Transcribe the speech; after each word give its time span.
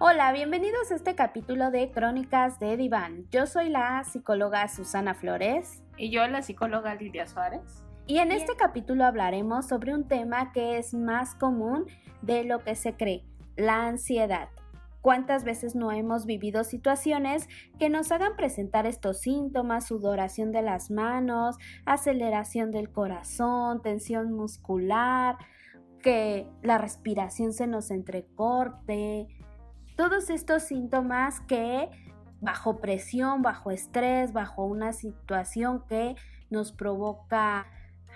Hola, 0.00 0.30
bienvenidos 0.30 0.92
a 0.92 0.94
este 0.94 1.16
capítulo 1.16 1.72
de 1.72 1.90
Crónicas 1.90 2.60
de 2.60 2.76
Diván. 2.76 3.26
Yo 3.32 3.46
soy 3.46 3.68
la 3.68 4.04
psicóloga 4.04 4.68
Susana 4.68 5.12
Flores. 5.12 5.82
Y 5.96 6.10
yo 6.10 6.24
la 6.28 6.42
psicóloga 6.42 6.94
Lidia 6.94 7.26
Suárez. 7.26 7.82
Y 8.06 8.18
en 8.18 8.30
este 8.30 8.54
capítulo 8.54 9.04
hablaremos 9.04 9.66
sobre 9.66 9.92
un 9.92 10.06
tema 10.06 10.52
que 10.52 10.78
es 10.78 10.94
más 10.94 11.34
común 11.34 11.86
de 12.22 12.44
lo 12.44 12.62
que 12.62 12.76
se 12.76 12.94
cree, 12.94 13.24
la 13.56 13.88
ansiedad. 13.88 14.50
¿Cuántas 15.00 15.42
veces 15.42 15.74
no 15.74 15.90
hemos 15.90 16.26
vivido 16.26 16.62
situaciones 16.62 17.48
que 17.80 17.88
nos 17.88 18.12
hagan 18.12 18.36
presentar 18.36 18.86
estos 18.86 19.18
síntomas, 19.18 19.88
sudoración 19.88 20.52
de 20.52 20.62
las 20.62 20.92
manos, 20.92 21.56
aceleración 21.86 22.70
del 22.70 22.92
corazón, 22.92 23.82
tensión 23.82 24.32
muscular, 24.32 25.38
que 26.00 26.46
la 26.62 26.78
respiración 26.78 27.52
se 27.52 27.66
nos 27.66 27.90
entrecorte? 27.90 29.26
Todos 29.98 30.30
estos 30.30 30.62
síntomas 30.62 31.40
que 31.40 31.90
bajo 32.40 32.76
presión, 32.76 33.42
bajo 33.42 33.72
estrés, 33.72 34.32
bajo 34.32 34.64
una 34.64 34.92
situación 34.92 35.82
que 35.88 36.14
nos 36.50 36.70
provoca 36.70 37.66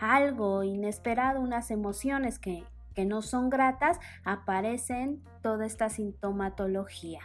algo 0.01 0.63
inesperado, 0.63 1.41
unas 1.41 1.73
emociones 1.73 2.39
que, 2.39 2.63
que 2.95 3.05
no 3.05 3.21
son 3.21 3.51
gratas, 3.51 3.99
aparecen 4.23 5.25
toda 5.43 5.67
esta 5.67 5.89
sintomatología. 5.89 7.19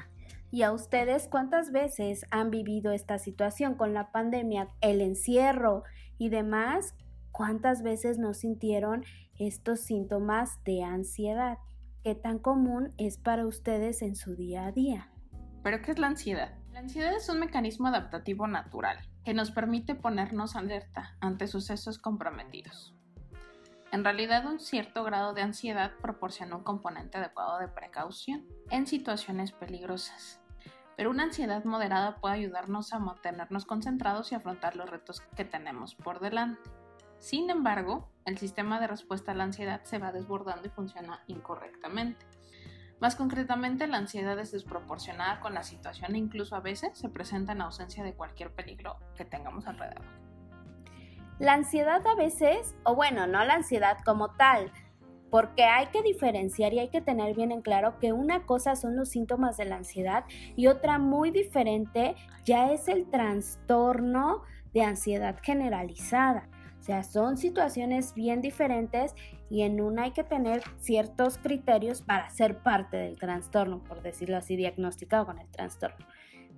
¿Y 0.50 0.64
a 0.64 0.72
ustedes 0.72 1.28
cuántas 1.28 1.72
veces 1.72 2.26
han 2.32 2.50
vivido 2.50 2.94
esta 2.94 3.20
situación 3.20 3.76
con 3.76 3.94
la 3.94 4.12
pandemia, 4.12 4.70
el 4.82 5.02
encierro 5.02 5.84
y 6.18 6.30
demás? 6.30 6.96
¿Cuántas 7.32 7.84
veces 7.84 8.18
no 8.18 8.34
sintieron 8.34 9.06
estos 9.38 9.82
síntomas 9.82 10.64
de 10.64 10.82
ansiedad? 10.82 11.60
¿Qué 12.08 12.16
tan 12.16 12.40
común 12.40 12.94
es 12.98 13.18
para 13.18 13.46
ustedes 13.46 14.02
en 14.02 14.16
su 14.16 14.38
día 14.38 14.66
a 14.66 14.72
día? 14.72 15.12
¿Pero 15.62 15.82
qué 15.82 15.92
es 15.92 16.00
la 16.00 16.08
ansiedad? 16.08 16.58
La 16.72 16.80
ansiedad 16.80 17.14
es 17.14 17.28
un 17.28 17.38
mecanismo 17.38 17.90
adaptativo 17.90 18.48
natural 18.48 18.98
que 19.26 19.34
nos 19.34 19.52
permite 19.52 19.94
ponernos 19.94 20.56
alerta 20.56 21.18
ante 21.20 21.48
sucesos 21.48 22.00
comprometidos. 22.00 22.96
En 23.92 24.06
realidad, 24.06 24.46
un 24.46 24.62
cierto 24.62 25.04
grado 25.04 25.34
de 25.34 25.42
ansiedad 25.42 25.92
proporciona 26.02 26.56
un 26.56 26.64
componente 26.64 27.18
adecuado 27.18 27.60
de 27.60 27.68
precaución 27.68 28.48
en 28.70 28.88
situaciones 28.88 29.52
peligrosas. 29.52 30.40
Pero 30.96 31.10
una 31.10 31.24
ansiedad 31.24 31.66
moderada 31.66 32.22
puede 32.22 32.36
ayudarnos 32.36 32.94
a 32.94 33.00
mantenernos 33.00 33.66
concentrados 33.66 34.32
y 34.32 34.36
afrontar 34.36 34.78
los 34.78 34.90
retos 34.90 35.20
que 35.36 35.44
tenemos 35.44 35.94
por 35.94 36.22
delante. 36.22 36.62
Sin 37.20 37.50
embargo, 37.50 38.10
el 38.26 38.38
sistema 38.38 38.80
de 38.80 38.88
respuesta 38.88 39.32
a 39.32 39.36
la 39.36 39.46
ansiedad 39.46 39.82
se 39.84 39.98
va 39.98 40.12
desbordando 40.12 40.68
y 40.68 40.72
funciona 40.72 41.24
incorrectamente. 41.28 42.26
Más 43.00 43.16
concretamente, 43.16 43.88
la 43.88 43.98
ansiedad 43.98 44.40
es 44.40 44.52
desproporcionada 44.52 45.40
con 45.40 45.54
la 45.54 45.64
situación 45.64 46.16
e 46.16 46.18
incluso 46.18 46.56
a 46.56 46.62
veces 46.62 46.98
se 46.98 47.10
presenta 47.10 47.52
en 47.52 47.62
ausencia 47.62 48.04
de 48.04 48.14
cualquier 48.14 48.52
peligro 48.52 48.98
que 49.16 49.26
tengamos 49.26 49.68
alrededor. 49.68 50.06
La 51.40 51.54
ansiedad 51.54 52.06
a 52.08 52.16
veces, 52.16 52.76
o 52.84 52.96
bueno, 52.96 53.28
no 53.28 53.46
la 53.46 53.54
ansiedad 53.54 54.00
como 54.04 54.30
tal, 54.36 54.72
porque 55.30 55.66
hay 55.66 55.88
que 55.88 56.02
diferenciar 56.02 56.74
y 56.74 56.80
hay 56.80 56.90
que 56.90 57.02
tener 57.02 57.36
bien 57.36 57.52
en 57.52 57.62
claro 57.62 58.00
que 58.00 58.14
una 58.14 58.46
cosa 58.46 58.76
son 58.76 58.96
los 58.96 59.10
síntomas 59.10 59.58
de 59.58 59.66
la 59.66 59.76
ansiedad 59.76 60.26
y 60.56 60.68
otra 60.68 60.98
muy 60.98 61.32
diferente 61.32 62.16
ya 62.46 62.72
es 62.72 62.88
el 62.88 63.10
trastorno 63.10 64.44
de 64.74 64.84
ansiedad 64.84 65.38
generalizada. 65.44 66.50
O 66.80 66.84
sea, 66.84 67.04
son 67.04 67.38
situaciones 67.38 68.14
bien 68.14 68.42
diferentes 68.42 69.14
y 69.50 69.64
en 69.64 69.82
una 69.82 70.04
hay 70.04 70.12
que 70.12 70.24
tener 70.24 70.62
ciertos 70.78 71.38
criterios 71.38 72.02
para 72.02 72.30
ser 72.30 72.60
parte 72.60 72.98
del 72.98 73.18
trastorno, 73.18 73.84
por 73.84 74.02
decirlo 74.02 74.38
así, 74.38 74.56
diagnosticado 74.56 75.26
con 75.26 75.40
el 75.40 75.48
trastorno. 75.50 76.06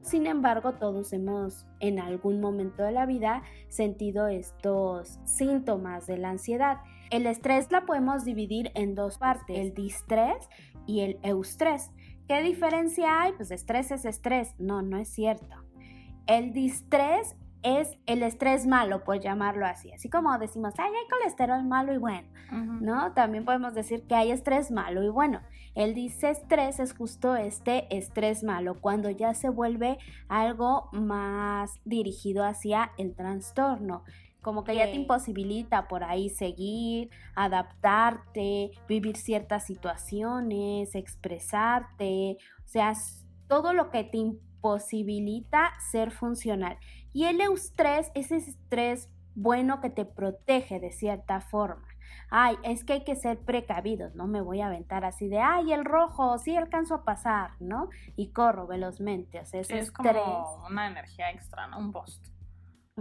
Sin 0.01 0.27
embargo, 0.27 0.73
todos 0.73 1.11
hemos 1.13 1.65
en 1.79 1.99
algún 1.99 2.39
momento 2.39 2.83
de 2.83 2.91
la 2.91 3.05
vida 3.05 3.43
sentido 3.67 4.27
estos 4.27 5.19
síntomas 5.25 6.07
de 6.07 6.17
la 6.17 6.29
ansiedad. 6.29 6.77
El 7.11 7.25
estrés 7.25 7.71
la 7.71 7.85
podemos 7.85 8.23
dividir 8.23 8.71
en 8.75 8.95
dos 8.95 9.17
partes, 9.17 9.57
el 9.57 9.73
distrés 9.73 10.47
y 10.85 11.01
el 11.01 11.19
eustrés. 11.23 11.91
¿Qué 12.27 12.41
diferencia 12.41 13.23
hay? 13.23 13.33
Pues 13.33 13.51
estrés 13.51 13.91
es 13.91 14.05
estrés. 14.05 14.53
No, 14.59 14.81
no 14.81 14.97
es 14.97 15.09
cierto. 15.09 15.55
El 16.27 16.53
distrés 16.53 17.35
es 17.61 17.97
el 18.05 18.23
estrés 18.23 18.65
malo, 18.65 19.03
por 19.03 19.19
llamarlo 19.19 19.65
así. 19.65 19.91
Así 19.91 20.09
como 20.09 20.37
decimos, 20.37 20.73
ay, 20.77 20.89
hay 20.89 21.09
colesterol 21.09 21.63
malo 21.63 21.93
y 21.93 21.97
bueno, 21.97 22.27
¿no? 22.51 23.13
También 23.13 23.45
podemos 23.45 23.73
decir 23.73 24.07
que 24.07 24.15
hay 24.15 24.31
estrés 24.31 24.71
malo 24.71 25.03
y 25.03 25.09
bueno. 25.09 25.41
Él 25.75 25.93
dice 25.93 26.31
estrés 26.31 26.79
es 26.79 26.93
justo 26.93 27.35
este 27.35 27.95
estrés 27.95 28.43
malo, 28.43 28.79
cuando 28.81 29.09
ya 29.09 29.33
se 29.33 29.49
vuelve 29.49 29.97
algo 30.27 30.89
más 30.91 31.79
dirigido 31.85 32.43
hacia 32.43 32.91
el 32.97 33.15
trastorno. 33.15 34.03
Como 34.41 34.63
que 34.63 34.73
ya 34.73 34.85
te 34.85 34.95
imposibilita 34.95 35.89
por 35.89 36.03
ahí 36.03 36.29
seguir, 36.29 37.09
adaptarte, 37.35 38.71
vivir 38.87 39.17
ciertas 39.17 39.65
situaciones, 39.65 40.95
expresarte, 40.95 42.37
o 42.63 42.67
sea, 42.67 42.93
todo 43.47 43.73
lo 43.73 43.89
que 43.89 44.05
te 44.05 44.17
imposibilita 44.17 45.71
ser 45.91 46.11
funcional. 46.11 46.77
Y 47.13 47.25
el 47.25 47.41
eustrés 47.41 48.11
es 48.13 48.31
ese 48.31 48.51
estrés 48.51 49.09
bueno 49.35 49.81
que 49.81 49.89
te 49.89 50.05
protege 50.05 50.79
de 50.79 50.91
cierta 50.91 51.41
forma. 51.41 51.87
Ay, 52.31 52.57
es 52.63 52.83
que 52.83 52.93
hay 52.93 53.03
que 53.03 53.15
ser 53.15 53.39
precavidos, 53.39 54.13
no 54.13 54.27
me 54.27 54.41
voy 54.41 54.61
a 54.61 54.67
aventar 54.67 55.03
así 55.03 55.27
de, 55.27 55.39
ay, 55.39 55.73
el 55.73 55.83
rojo, 55.83 56.37
sí 56.37 56.55
alcanzo 56.55 56.95
a 56.95 57.03
pasar, 57.03 57.51
¿no? 57.59 57.89
Y 58.15 58.31
corro 58.31 58.67
velozmente, 58.67 59.39
o 59.39 59.45
sea, 59.45 59.61
ese 59.61 59.79
es 59.79 59.91
como 59.91 60.63
una 60.67 60.87
energía 60.87 61.31
extra, 61.31 61.67
¿no? 61.67 61.79
Un 61.79 61.91
boost. 61.91 62.27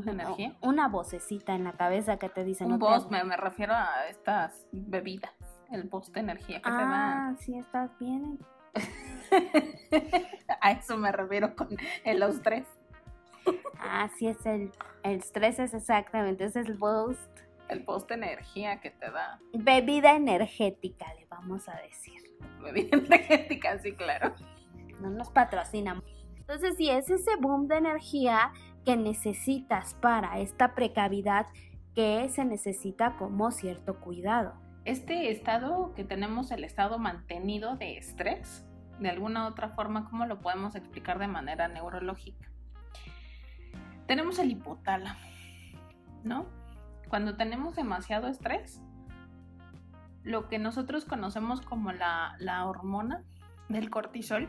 energía? 0.06 0.56
Una 0.62 0.88
vocecita 0.88 1.54
en 1.54 1.64
la 1.64 1.72
cabeza 1.72 2.16
que 2.16 2.30
te 2.30 2.44
dice. 2.44 2.64
Un 2.64 2.72
no 2.72 2.78
boost, 2.78 3.10
me, 3.10 3.36
refiero 3.36 3.74
a 3.74 4.06
estas 4.08 4.66
bebidas, 4.72 5.32
el 5.70 5.82
boost 5.84 6.14
de 6.14 6.20
energía 6.20 6.58
que 6.58 6.70
te 6.70 6.76
da. 6.76 7.28
Ah, 7.28 7.34
sí, 7.38 7.58
estás 7.58 7.90
bien. 7.98 8.38
a 10.60 10.72
eso 10.72 10.96
me 10.96 11.12
refiero 11.12 11.54
con 11.54 11.68
el 12.04 12.22
eustrés. 12.22 12.77
Así 13.80 14.28
es, 14.28 14.44
el, 14.46 14.72
el 15.02 15.18
estrés 15.18 15.58
es 15.58 15.74
exactamente, 15.74 16.44
ese 16.44 16.60
es 16.60 16.66
el 16.66 16.74
boost. 16.74 17.40
El 17.68 17.80
boost 17.80 18.08
de 18.08 18.14
energía 18.14 18.80
que 18.80 18.90
te 18.90 19.10
da. 19.10 19.38
Bebida 19.52 20.16
energética, 20.16 21.06
le 21.14 21.26
vamos 21.26 21.68
a 21.68 21.76
decir. 21.76 22.22
Bebida 22.62 22.96
energética, 22.98 23.78
sí, 23.78 23.92
claro. 23.92 24.34
No 25.00 25.10
nos 25.10 25.30
patrocinamos. 25.30 26.04
Entonces, 26.36 26.76
si 26.76 26.88
es 26.88 27.10
ese 27.10 27.36
boom 27.36 27.68
de 27.68 27.76
energía 27.76 28.52
que 28.84 28.96
necesitas 28.96 29.94
para 29.94 30.38
esta 30.38 30.74
precavidad 30.74 31.46
que 31.94 32.28
se 32.30 32.44
necesita 32.44 33.16
como 33.18 33.50
cierto 33.50 34.00
cuidado. 34.00 34.54
Este 34.84 35.30
estado 35.30 35.92
que 35.94 36.04
tenemos, 36.04 36.50
el 36.50 36.64
estado 36.64 36.98
mantenido 36.98 37.76
de 37.76 37.98
estrés, 37.98 38.66
de 38.98 39.10
alguna 39.10 39.46
otra 39.46 39.68
forma, 39.70 40.08
¿cómo 40.08 40.24
lo 40.24 40.40
podemos 40.40 40.74
explicar 40.74 41.18
de 41.18 41.28
manera 41.28 41.68
neurológica? 41.68 42.47
Tenemos 44.08 44.38
el 44.38 44.50
hipotálamo, 44.50 45.20
¿no? 46.24 46.46
Cuando 47.08 47.36
tenemos 47.36 47.76
demasiado 47.76 48.26
estrés, 48.26 48.82
lo 50.24 50.48
que 50.48 50.58
nosotros 50.58 51.04
conocemos 51.04 51.60
como 51.60 51.92
la, 51.92 52.64
hormona 52.66 53.22
del 53.68 53.90
cortisol 53.90 54.48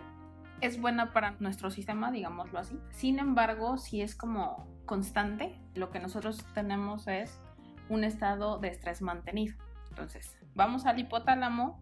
es 0.62 0.82
buena 0.82 1.12
para 1.12 1.32
nuestro 1.40 1.72
sistema, 1.72 2.10
digámoslo 2.10 2.58
así. 2.58 2.80
Sin 2.92 3.20
embargo, 3.20 3.78
si 3.78 4.02
es 4.02 4.16
como 4.16 4.66
constante, 4.86 5.60
lo 5.76 5.90
que 5.90 6.00
nosotros 6.00 6.46
tenemos 6.54 7.08
es 7.08 7.42
un 7.90 8.04
estado 8.06 8.60
de 8.60 8.70
estrés 8.70 9.02
mantenido. 9.02 9.56
Entonces, 9.90 10.38
vamos 10.56 10.86
al 10.86 11.00
hipotálamo. 11.00 11.82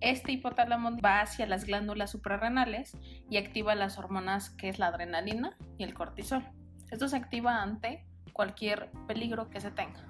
Este 0.00 0.32
hipotálamo 0.32 0.96
va 1.04 1.20
hacia 1.20 1.46
las 1.46 1.64
glándulas 1.66 2.10
suprarrenales 2.10 2.96
y 3.28 3.36
activa 3.36 3.74
las 3.74 3.98
hormonas 3.98 4.50
que 4.50 4.70
es 4.70 4.78
la 4.78 4.86
adrenalina 4.86 5.56
y 5.76 5.84
el 5.84 5.92
cortisol. 5.92 6.44
Esto 6.90 7.08
se 7.08 7.16
activa 7.16 7.62
ante 7.62 8.04
cualquier 8.32 8.90
peligro 9.06 9.50
que 9.50 9.60
se 9.60 9.70
tenga. 9.70 10.04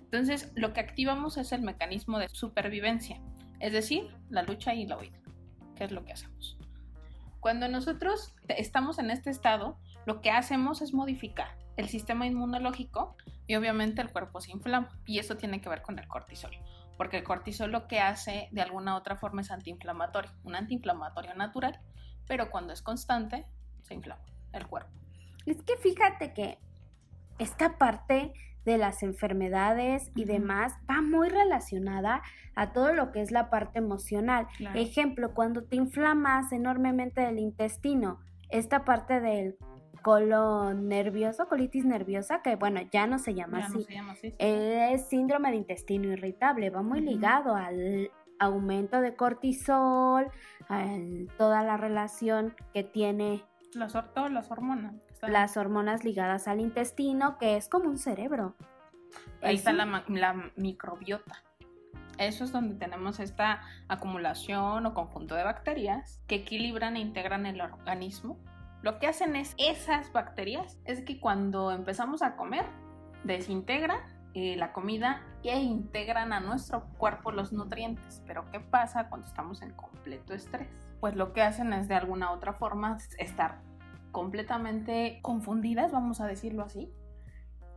Entonces, 0.00 0.52
lo 0.54 0.72
que 0.72 0.80
activamos 0.80 1.36
es 1.36 1.52
el 1.52 1.62
mecanismo 1.62 2.18
de 2.18 2.28
supervivencia, 2.28 3.20
es 3.60 3.72
decir, 3.72 4.14
la 4.30 4.42
lucha 4.42 4.74
y 4.74 4.86
la 4.86 4.98
huida. 4.98 5.18
¿Qué 5.76 5.84
es 5.84 5.92
lo 5.92 6.04
que 6.04 6.12
hacemos? 6.12 6.58
Cuando 7.40 7.68
nosotros 7.68 8.34
estamos 8.48 8.98
en 8.98 9.10
este 9.10 9.30
estado, 9.30 9.78
lo 10.06 10.20
que 10.20 10.30
hacemos 10.30 10.82
es 10.82 10.92
modificar 10.92 11.56
el 11.76 11.88
sistema 11.88 12.26
inmunológico 12.26 13.16
y 13.46 13.54
obviamente 13.54 14.02
el 14.02 14.10
cuerpo 14.10 14.40
se 14.40 14.50
inflama. 14.50 14.88
Y 15.06 15.18
eso 15.18 15.36
tiene 15.36 15.60
que 15.60 15.68
ver 15.68 15.82
con 15.82 15.98
el 15.98 16.08
cortisol, 16.08 16.50
porque 16.96 17.18
el 17.18 17.24
cortisol 17.24 17.70
lo 17.70 17.86
que 17.86 18.00
hace 18.00 18.48
de 18.50 18.62
alguna 18.62 18.96
otra 18.96 19.16
forma 19.16 19.42
es 19.42 19.50
antiinflamatorio, 19.50 20.32
un 20.42 20.56
antiinflamatorio 20.56 21.34
natural, 21.34 21.80
pero 22.26 22.50
cuando 22.50 22.72
es 22.72 22.82
constante, 22.82 23.46
se 23.82 23.94
inflama 23.94 24.24
el 24.52 24.66
cuerpo. 24.66 24.90
Es 25.50 25.62
que 25.62 25.76
fíjate 25.76 26.32
que 26.34 26.58
esta 27.38 27.78
parte 27.78 28.32
de 28.64 28.76
las 28.76 29.02
enfermedades 29.02 30.10
y 30.14 30.24
demás 30.24 30.74
va 30.90 31.00
muy 31.00 31.30
relacionada 31.30 32.22
a 32.54 32.72
todo 32.72 32.92
lo 32.92 33.12
que 33.12 33.22
es 33.22 33.30
la 33.30 33.48
parte 33.48 33.78
emocional. 33.78 34.46
Ejemplo, 34.74 35.32
cuando 35.32 35.64
te 35.64 35.76
inflamas 35.76 36.52
enormemente 36.52 37.26
el 37.26 37.38
intestino, 37.38 38.20
esta 38.50 38.84
parte 38.84 39.20
del 39.20 39.56
colon 40.02 40.86
nervioso, 40.88 41.48
colitis 41.48 41.84
nerviosa, 41.84 42.42
que 42.42 42.56
bueno, 42.56 42.80
ya 42.92 43.06
no 43.06 43.18
se 43.18 43.34
llama 43.34 43.58
así. 43.58 43.86
Es 44.38 45.08
síndrome 45.08 45.50
de 45.50 45.56
intestino 45.56 46.12
irritable, 46.12 46.68
va 46.70 46.82
muy 46.82 47.00
ligado 47.00 47.54
al 47.54 48.10
aumento 48.38 49.00
de 49.00 49.16
cortisol, 49.16 50.26
a 50.68 50.86
toda 51.38 51.62
la 51.62 51.76
relación 51.76 52.54
que 52.74 52.84
tiene 52.84 53.42
las, 53.74 53.92
todas 54.14 54.30
las 54.30 54.50
hormonas. 54.50 54.94
Las 55.22 55.56
hormonas 55.56 56.04
ligadas 56.04 56.48
al 56.48 56.60
intestino, 56.60 57.38
que 57.38 57.56
es 57.56 57.68
como 57.68 57.88
un 57.88 57.98
cerebro. 57.98 58.54
Ahí 59.42 59.56
está 59.56 59.72
la, 59.72 60.04
la 60.08 60.50
microbiota. 60.56 61.42
Eso 62.18 62.44
es 62.44 62.52
donde 62.52 62.74
tenemos 62.74 63.20
esta 63.20 63.62
acumulación 63.86 64.84
o 64.86 64.94
conjunto 64.94 65.34
de 65.34 65.44
bacterias 65.44 66.20
que 66.26 66.36
equilibran 66.36 66.96
e 66.96 67.00
integran 67.00 67.46
el 67.46 67.60
organismo. 67.60 68.38
Lo 68.82 68.98
que 68.98 69.06
hacen 69.06 69.36
es 69.36 69.54
esas 69.58 70.12
bacterias 70.12 70.78
es 70.84 71.02
que 71.02 71.20
cuando 71.20 71.70
empezamos 71.70 72.22
a 72.22 72.36
comer 72.36 72.64
desintegran 73.24 74.00
eh, 74.34 74.56
la 74.56 74.72
comida 74.72 75.22
e 75.42 75.58
integran 75.60 76.32
a 76.32 76.40
nuestro 76.40 76.86
cuerpo 76.98 77.30
los 77.30 77.52
nutrientes. 77.52 78.22
Pero 78.26 78.50
¿qué 78.50 78.60
pasa 78.60 79.08
cuando 79.08 79.26
estamos 79.26 79.62
en 79.62 79.72
completo 79.72 80.34
estrés? 80.34 80.68
Pues 81.00 81.14
lo 81.14 81.32
que 81.32 81.42
hacen 81.42 81.72
es 81.72 81.88
de 81.88 81.94
alguna 81.94 82.32
otra 82.32 82.52
forma 82.52 82.98
estar 83.18 83.62
completamente 84.12 85.18
confundidas, 85.22 85.92
vamos 85.92 86.20
a 86.20 86.26
decirlo 86.26 86.62
así, 86.62 86.92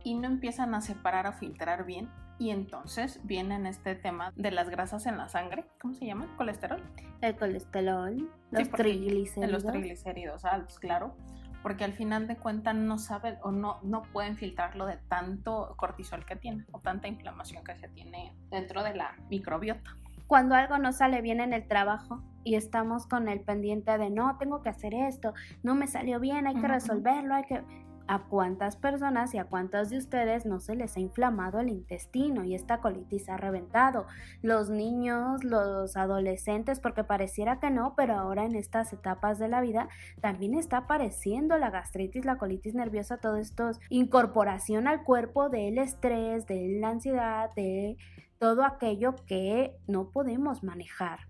y 0.04 0.14
no 0.14 0.26
empiezan 0.26 0.74
a 0.74 0.80
separar 0.80 1.26
o 1.26 1.32
filtrar 1.32 1.84
bien. 1.84 2.10
Y 2.38 2.50
entonces 2.50 3.20
viene 3.22 3.68
este 3.68 3.94
tema 3.94 4.32
de 4.34 4.50
las 4.50 4.68
grasas 4.68 5.06
en 5.06 5.16
la 5.16 5.28
sangre. 5.28 5.64
¿Cómo 5.80 5.94
se 5.94 6.06
llama? 6.06 6.34
¿Colesterol? 6.36 6.82
El 7.20 7.36
colesterol, 7.36 8.30
los 8.50 8.70
triglicéridos. 8.70 9.62
Los 9.62 9.72
triglicéridos 9.72 10.44
altos, 10.44 10.80
claro. 10.80 11.14
Porque 11.62 11.84
al 11.84 11.92
final 11.92 12.26
de 12.26 12.36
cuentas 12.36 12.74
no 12.74 12.98
saben 12.98 13.38
o 13.42 13.52
no, 13.52 13.78
no 13.84 14.02
pueden 14.02 14.36
filtrarlo 14.36 14.86
de 14.86 14.96
tanto 14.96 15.74
cortisol 15.76 16.24
que 16.26 16.34
tiene 16.34 16.64
o 16.72 16.80
tanta 16.80 17.06
inflamación 17.06 17.62
que 17.62 17.76
se 17.76 17.86
tiene 17.88 18.34
dentro 18.50 18.82
de 18.82 18.96
la 18.96 19.14
microbiota. 19.30 19.96
Cuando 20.32 20.54
algo 20.54 20.78
no 20.78 20.92
sale 20.92 21.20
bien 21.20 21.40
en 21.40 21.52
el 21.52 21.68
trabajo 21.68 22.22
y 22.42 22.54
estamos 22.54 23.06
con 23.06 23.28
el 23.28 23.42
pendiente 23.42 23.98
de 23.98 24.08
no, 24.08 24.38
tengo 24.38 24.62
que 24.62 24.70
hacer 24.70 24.94
esto, 24.94 25.34
no 25.62 25.74
me 25.74 25.86
salió 25.86 26.20
bien, 26.20 26.46
hay 26.46 26.54
que 26.54 26.68
resolverlo, 26.68 27.34
hay 27.34 27.44
que 27.44 27.62
¿A 28.08 28.24
cuántas 28.24 28.76
personas 28.76 29.32
y 29.32 29.38
a 29.38 29.44
cuántas 29.44 29.90
de 29.90 29.98
ustedes 29.98 30.44
no 30.44 30.58
se 30.58 30.74
les 30.74 30.96
ha 30.96 31.00
inflamado 31.00 31.60
el 31.60 31.68
intestino 31.68 32.44
y 32.44 32.54
esta 32.54 32.80
colitis 32.80 33.28
ha 33.28 33.36
reventado? 33.36 34.06
Los 34.42 34.70
niños, 34.70 35.44
los 35.44 35.96
adolescentes, 35.96 36.80
porque 36.80 37.04
pareciera 37.04 37.60
que 37.60 37.70
no, 37.70 37.94
pero 37.96 38.14
ahora 38.14 38.44
en 38.44 38.56
estas 38.56 38.92
etapas 38.92 39.38
de 39.38 39.48
la 39.48 39.60
vida 39.60 39.88
también 40.20 40.54
está 40.54 40.78
apareciendo 40.78 41.58
la 41.58 41.70
gastritis, 41.70 42.24
la 42.24 42.38
colitis 42.38 42.74
nerviosa, 42.74 43.18
todo 43.18 43.36
esto 43.36 43.70
incorporación 43.88 44.88
al 44.88 45.04
cuerpo 45.04 45.48
del 45.48 45.78
estrés, 45.78 46.46
de 46.46 46.78
la 46.80 46.88
ansiedad, 46.88 47.50
de 47.54 47.96
todo 48.42 48.64
aquello 48.64 49.14
que 49.24 49.78
no 49.86 50.10
podemos 50.10 50.64
manejar, 50.64 51.20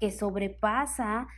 que 0.00 0.10
sobrepasa 0.10 1.28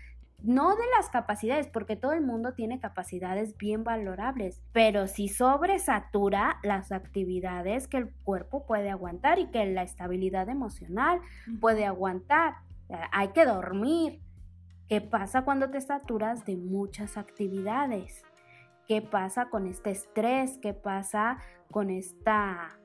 no 0.42 0.75
de 0.75 0.84
las 0.96 1.10
capacidades, 1.10 1.66
porque 1.66 1.96
todo 1.96 2.14
el 2.14 2.22
mundo 2.22 2.54
tiene 2.54 2.80
capacidades 2.80 3.54
bien 3.58 3.84
valorables, 3.84 4.62
pero 4.72 5.06
si 5.06 5.28
sobresatura 5.28 6.58
las 6.62 6.92
actividades 6.92 7.88
que 7.88 7.98
el 7.98 8.10
cuerpo 8.25 8.64
puede 8.64 8.88
aguantar 8.88 9.38
y 9.38 9.50
que 9.50 9.66
la 9.66 9.82
estabilidad 9.82 10.48
emocional 10.48 11.20
puede 11.60 11.84
aguantar. 11.84 12.54
Hay 13.12 13.28
que 13.28 13.44
dormir. 13.44 14.22
¿Qué 14.88 15.02
pasa 15.02 15.42
cuando 15.42 15.69
te 15.69 15.82
saturas 15.82 16.46
de 16.46 16.56
muchas 16.56 17.19
actividades? 17.19 18.22
¿Qué 18.86 19.02
pasa 19.02 19.50
con 19.50 19.66
este 19.66 19.90
estrés? 19.90 20.56
¿Qué 20.56 20.72
pasa 20.72 21.36
con 21.70 21.90
esta 21.90 22.78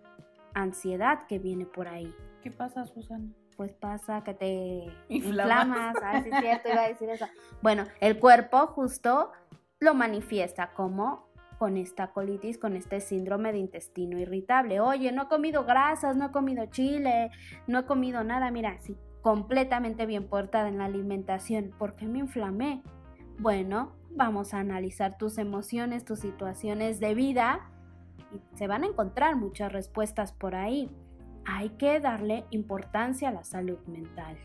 ansiedad 0.54 1.26
que 1.28 1.40
viene 1.40 1.66
por 1.66 1.88
ahí? 1.88 2.14
¿Qué 2.44 2.52
pasa, 2.52 2.86
Susana? 2.86 3.32
pues 3.56 3.74
pasa 3.74 4.24
que 4.24 4.34
te 4.34 4.88
inflamas, 5.10 5.96
es 6.26 6.40
cierto, 6.40 6.70
iba 6.70 6.84
a 6.84 6.88
decir 6.88 7.10
eso. 7.10 7.26
Bueno, 7.62 7.86
el 8.00 8.20
cuerpo 8.20 8.68
justo 8.68 9.32
lo 9.80 9.94
manifiesta 9.94 10.74
como 10.74 11.28
con 11.60 11.78
esta 11.78 12.12
colitis, 12.12 12.58
con 12.58 12.76
este 12.76 13.00
síndrome 13.00 13.52
de 13.52 13.60
intestino 13.60 14.20
irritable. 14.20 14.80
Oye, 14.82 15.12
no 15.12 15.24
he 15.24 15.28
comido 15.28 15.66
grasas, 15.66 16.18
no 16.18 16.26
he 16.26 16.32
comido 16.32 16.66
chile, 16.66 17.32
no 17.68 17.80
he 17.80 17.86
comido 17.86 18.24
nada, 18.24 18.52
mira, 18.52 18.78
sí, 18.80 18.98
completamente 19.22 20.06
bien 20.06 20.28
portada 20.28 20.68
en 20.68 20.80
la 20.80 20.86
alimentación. 20.86 21.72
¿Por 21.78 21.96
qué 21.96 22.08
me 22.08 22.20
inflamé? 22.20 22.84
Bueno, 23.40 23.94
vamos 24.12 24.54
a 24.54 24.60
analizar 24.60 25.18
tus 25.18 25.38
emociones, 25.38 26.04
tus 26.04 26.20
situaciones 26.20 27.00
de 27.00 27.14
vida 27.14 27.70
y 28.34 28.58
se 28.58 28.68
van 28.68 28.84
a 28.84 28.88
encontrar 28.88 29.36
muchas 29.36 29.72
respuestas 29.72 30.34
por 30.34 30.56
ahí 30.56 30.90
hay 31.46 31.70
que 31.72 32.00
darle 32.00 32.46
importancia 32.52 33.30
a 33.30 33.32
la 33.32 33.44
salud 33.44 33.80
mental. 33.88 34.38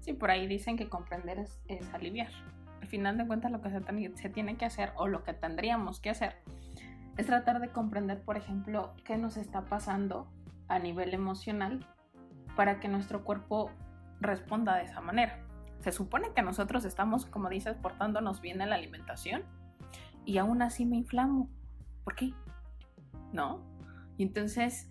Sí, 0.00 0.12
por 0.12 0.30
ahí 0.30 0.46
dicen 0.46 0.76
que 0.76 0.88
comprender 0.88 1.38
es, 1.38 1.94
aliviar. 1.94 2.30
Al 2.80 2.88
final 2.88 3.18
de 3.18 3.26
cuentas 3.26 3.50
lo 3.50 3.60
que 3.60 3.70
se, 3.70 4.28
tiene 4.30 4.56
que 4.56 4.64
hacer 4.64 4.92
o 4.96 5.08
lo 5.08 5.24
que 5.24 5.34
tendríamos 5.34 6.00
que 6.00 6.10
hacer 6.10 6.36
es 7.16 7.26
tratar 7.26 7.60
de 7.60 7.70
comprender, 7.70 8.22
por 8.22 8.36
ejemplo, 8.36 8.94
qué 9.04 9.16
nos 9.16 9.36
está 9.36 9.62
pasando 9.62 10.30
a 10.68 10.78
nivel 10.78 11.12
emocional 11.12 11.84
para 12.54 12.78
que 12.78 12.88
nuestro 12.88 13.24
cuerpo 13.24 13.70
responda 14.20 14.76
de 14.76 14.84
esa 14.84 15.00
manera. 15.00 15.44
Se 15.80 15.92
supone 15.92 16.32
que 16.34 16.42
nosotros 16.42 16.84
estamos, 16.84 17.26
como 17.26 17.48
dices, 17.48 17.76
portándonos 17.76 18.40
bien 18.40 18.60
en 18.60 18.70
la 18.70 18.76
alimentación 18.76 19.42
y 20.24 20.38
aún 20.38 20.62
así 20.62 20.86
me 20.86 20.96
inflamo. 20.96 21.48
¿Por 22.04 22.14
qué? 22.14 22.32
¿No? 23.32 23.62
Y 24.16 24.22
entonces 24.22 24.88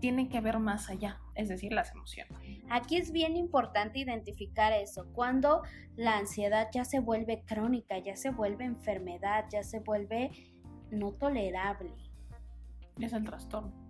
tiene 0.00 0.28
que 0.28 0.40
ver 0.40 0.58
más 0.58 0.90
allá, 0.90 1.20
es 1.34 1.48
decir, 1.48 1.72
las 1.72 1.92
emociones. 1.92 2.32
Aquí 2.70 2.96
es 2.96 3.12
bien 3.12 3.36
importante 3.36 3.98
identificar 3.98 4.72
eso, 4.72 5.06
cuando 5.12 5.62
la 5.96 6.18
ansiedad 6.18 6.68
ya 6.72 6.84
se 6.84 7.00
vuelve 7.00 7.44
crónica, 7.44 7.98
ya 7.98 8.16
se 8.16 8.30
vuelve 8.30 8.64
enfermedad, 8.64 9.46
ya 9.50 9.62
se 9.62 9.80
vuelve 9.80 10.30
no 10.90 11.12
tolerable. 11.12 11.92
Es 12.98 13.12
el 13.12 13.24
trastorno. 13.24 13.88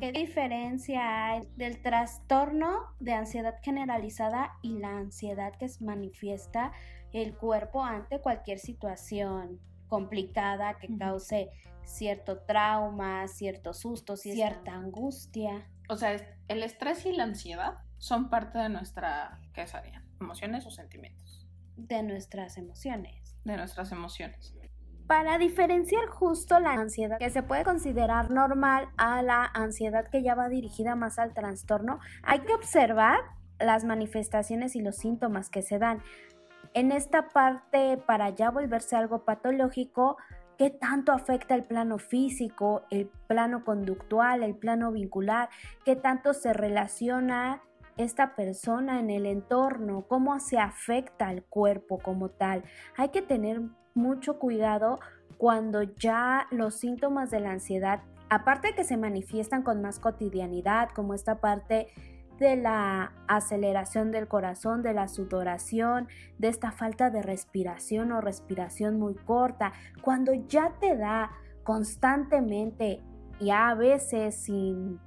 ¿Qué 0.00 0.10
diferencia 0.10 1.26
hay 1.26 1.48
del 1.56 1.80
trastorno 1.80 2.80
de 2.98 3.12
ansiedad 3.12 3.54
generalizada 3.62 4.58
y 4.60 4.78
la 4.78 4.96
ansiedad 4.98 5.52
que 5.56 5.68
manifiesta 5.80 6.72
el 7.12 7.36
cuerpo 7.36 7.84
ante 7.84 8.20
cualquier 8.20 8.58
situación 8.58 9.60
complicada 9.86 10.78
que 10.78 10.88
cause 10.98 11.48
cierto 11.88 12.40
trauma, 12.40 13.26
cierto 13.28 13.72
susto, 13.72 14.16
cierta 14.16 14.74
angustia. 14.74 15.66
O 15.88 15.96
sea, 15.96 16.16
el 16.48 16.62
estrés 16.62 17.06
y 17.06 17.12
la 17.12 17.24
ansiedad 17.24 17.78
son 17.98 18.30
parte 18.30 18.58
de 18.58 18.68
nuestra, 18.68 19.40
¿qué 19.52 19.66
serían? 19.66 20.04
¿Emociones 20.20 20.66
o 20.66 20.70
sentimientos? 20.70 21.46
De 21.76 22.02
nuestras 22.02 22.58
emociones. 22.58 23.36
De 23.44 23.56
nuestras 23.56 23.90
emociones. 23.92 24.54
Para 25.06 25.38
diferenciar 25.38 26.06
justo 26.08 26.60
la 26.60 26.74
ansiedad 26.74 27.18
que 27.18 27.30
se 27.30 27.42
puede 27.42 27.64
considerar 27.64 28.30
normal 28.30 28.88
a 28.98 29.22
la 29.22 29.44
ansiedad 29.54 30.06
que 30.10 30.22
ya 30.22 30.34
va 30.34 30.50
dirigida 30.50 30.94
más 30.94 31.18
al 31.18 31.32
trastorno, 31.32 31.98
hay 32.22 32.40
que 32.40 32.52
observar 32.52 33.18
las 33.58 33.84
manifestaciones 33.84 34.76
y 34.76 34.82
los 34.82 34.96
síntomas 34.96 35.48
que 35.48 35.62
se 35.62 35.78
dan. 35.78 36.02
En 36.74 36.92
esta 36.92 37.28
parte, 37.28 37.96
para 38.06 38.28
ya 38.30 38.50
volverse 38.50 38.96
algo 38.96 39.24
patológico, 39.24 40.18
qué 40.58 40.70
tanto 40.70 41.12
afecta 41.12 41.54
el 41.54 41.62
plano 41.62 41.98
físico, 41.98 42.82
el 42.90 43.08
plano 43.28 43.64
conductual, 43.64 44.42
el 44.42 44.56
plano 44.56 44.90
vincular, 44.90 45.48
qué 45.84 45.94
tanto 45.94 46.34
se 46.34 46.52
relaciona 46.52 47.62
esta 47.96 48.34
persona 48.34 49.00
en 49.00 49.10
el 49.10 49.24
entorno, 49.24 50.04
cómo 50.08 50.38
se 50.40 50.58
afecta 50.58 51.28
al 51.28 51.44
cuerpo 51.44 51.98
como 51.98 52.28
tal. 52.28 52.64
Hay 52.96 53.10
que 53.10 53.22
tener 53.22 53.62
mucho 53.94 54.38
cuidado 54.38 54.98
cuando 55.36 55.82
ya 55.82 56.48
los 56.50 56.74
síntomas 56.74 57.30
de 57.30 57.40
la 57.40 57.52
ansiedad, 57.52 58.02
aparte 58.28 58.68
de 58.68 58.74
que 58.74 58.84
se 58.84 58.96
manifiestan 58.96 59.62
con 59.62 59.80
más 59.80 60.00
cotidianidad, 60.00 60.90
como 60.90 61.14
esta 61.14 61.40
parte 61.40 61.88
de 62.38 62.56
la 62.56 63.12
aceleración 63.26 64.10
del 64.10 64.28
corazón, 64.28 64.82
de 64.82 64.94
la 64.94 65.08
sudoración, 65.08 66.08
de 66.38 66.48
esta 66.48 66.70
falta 66.70 67.10
de 67.10 67.22
respiración 67.22 68.12
o 68.12 68.20
respiración 68.20 68.98
muy 68.98 69.14
corta, 69.14 69.72
cuando 70.02 70.32
ya 70.34 70.74
te 70.80 70.96
da 70.96 71.30
constantemente 71.64 73.02
y 73.40 73.50
a 73.50 73.74
veces 73.74 74.34
sin 74.34 74.98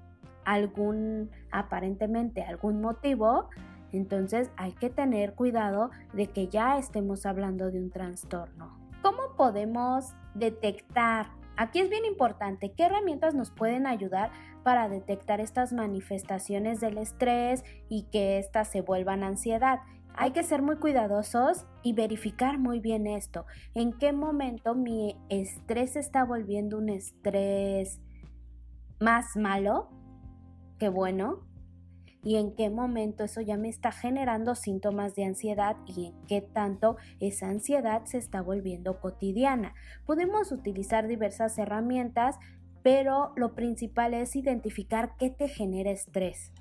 algún, 0.45 1.29
aparentemente 1.51 2.43
algún 2.43 2.81
motivo, 2.81 3.49
entonces 3.91 4.51
hay 4.57 4.73
que 4.73 4.89
tener 4.89 5.33
cuidado 5.33 5.91
de 6.13 6.27
que 6.27 6.47
ya 6.47 6.77
estemos 6.77 7.25
hablando 7.25 7.71
de 7.71 7.79
un 7.79 7.91
trastorno. 7.91 8.79
¿Cómo 9.01 9.35
podemos 9.35 10.13
detectar 10.33 11.41
Aquí 11.57 11.79
es 11.79 11.89
bien 11.89 12.05
importante 12.05 12.71
qué 12.71 12.85
herramientas 12.85 13.35
nos 13.35 13.51
pueden 13.51 13.85
ayudar 13.85 14.31
para 14.63 14.89
detectar 14.89 15.39
estas 15.39 15.73
manifestaciones 15.73 16.79
del 16.79 16.97
estrés 16.97 17.63
y 17.89 18.03
que 18.11 18.37
éstas 18.39 18.69
se 18.69 18.81
vuelvan 18.81 19.23
ansiedad. 19.23 19.79
Hay 20.13 20.31
que 20.31 20.43
ser 20.43 20.61
muy 20.61 20.77
cuidadosos 20.77 21.65
y 21.83 21.93
verificar 21.93 22.57
muy 22.57 22.79
bien 22.79 23.07
esto. 23.07 23.45
¿En 23.73 23.93
qué 23.93 24.11
momento 24.11 24.75
mi 24.75 25.17
estrés 25.29 25.95
está 25.95 26.25
volviendo 26.25 26.77
un 26.77 26.89
estrés 26.89 28.01
más 28.99 29.35
malo 29.35 29.89
que 30.79 30.89
bueno? 30.89 31.51
y 32.23 32.35
en 32.35 32.55
qué 32.55 32.69
momento 32.69 33.23
eso 33.23 33.41
ya 33.41 33.57
me 33.57 33.69
está 33.69 33.91
generando 33.91 34.55
síntomas 34.55 35.15
de 35.15 35.25
ansiedad 35.25 35.75
y 35.85 36.07
en 36.07 36.27
qué 36.27 36.41
tanto 36.41 36.97
esa 37.19 37.47
ansiedad 37.49 38.05
se 38.05 38.17
está 38.17 38.41
volviendo 38.41 38.99
cotidiana. 38.99 39.73
Podemos 40.05 40.51
utilizar 40.51 41.07
diversas 41.07 41.57
herramientas, 41.57 42.37
pero 42.83 43.33
lo 43.35 43.53
principal 43.53 44.13
es 44.13 44.35
identificar 44.35 45.15
qué 45.17 45.29
te 45.29 45.47
genera 45.47 45.91
estrés. 45.91 46.51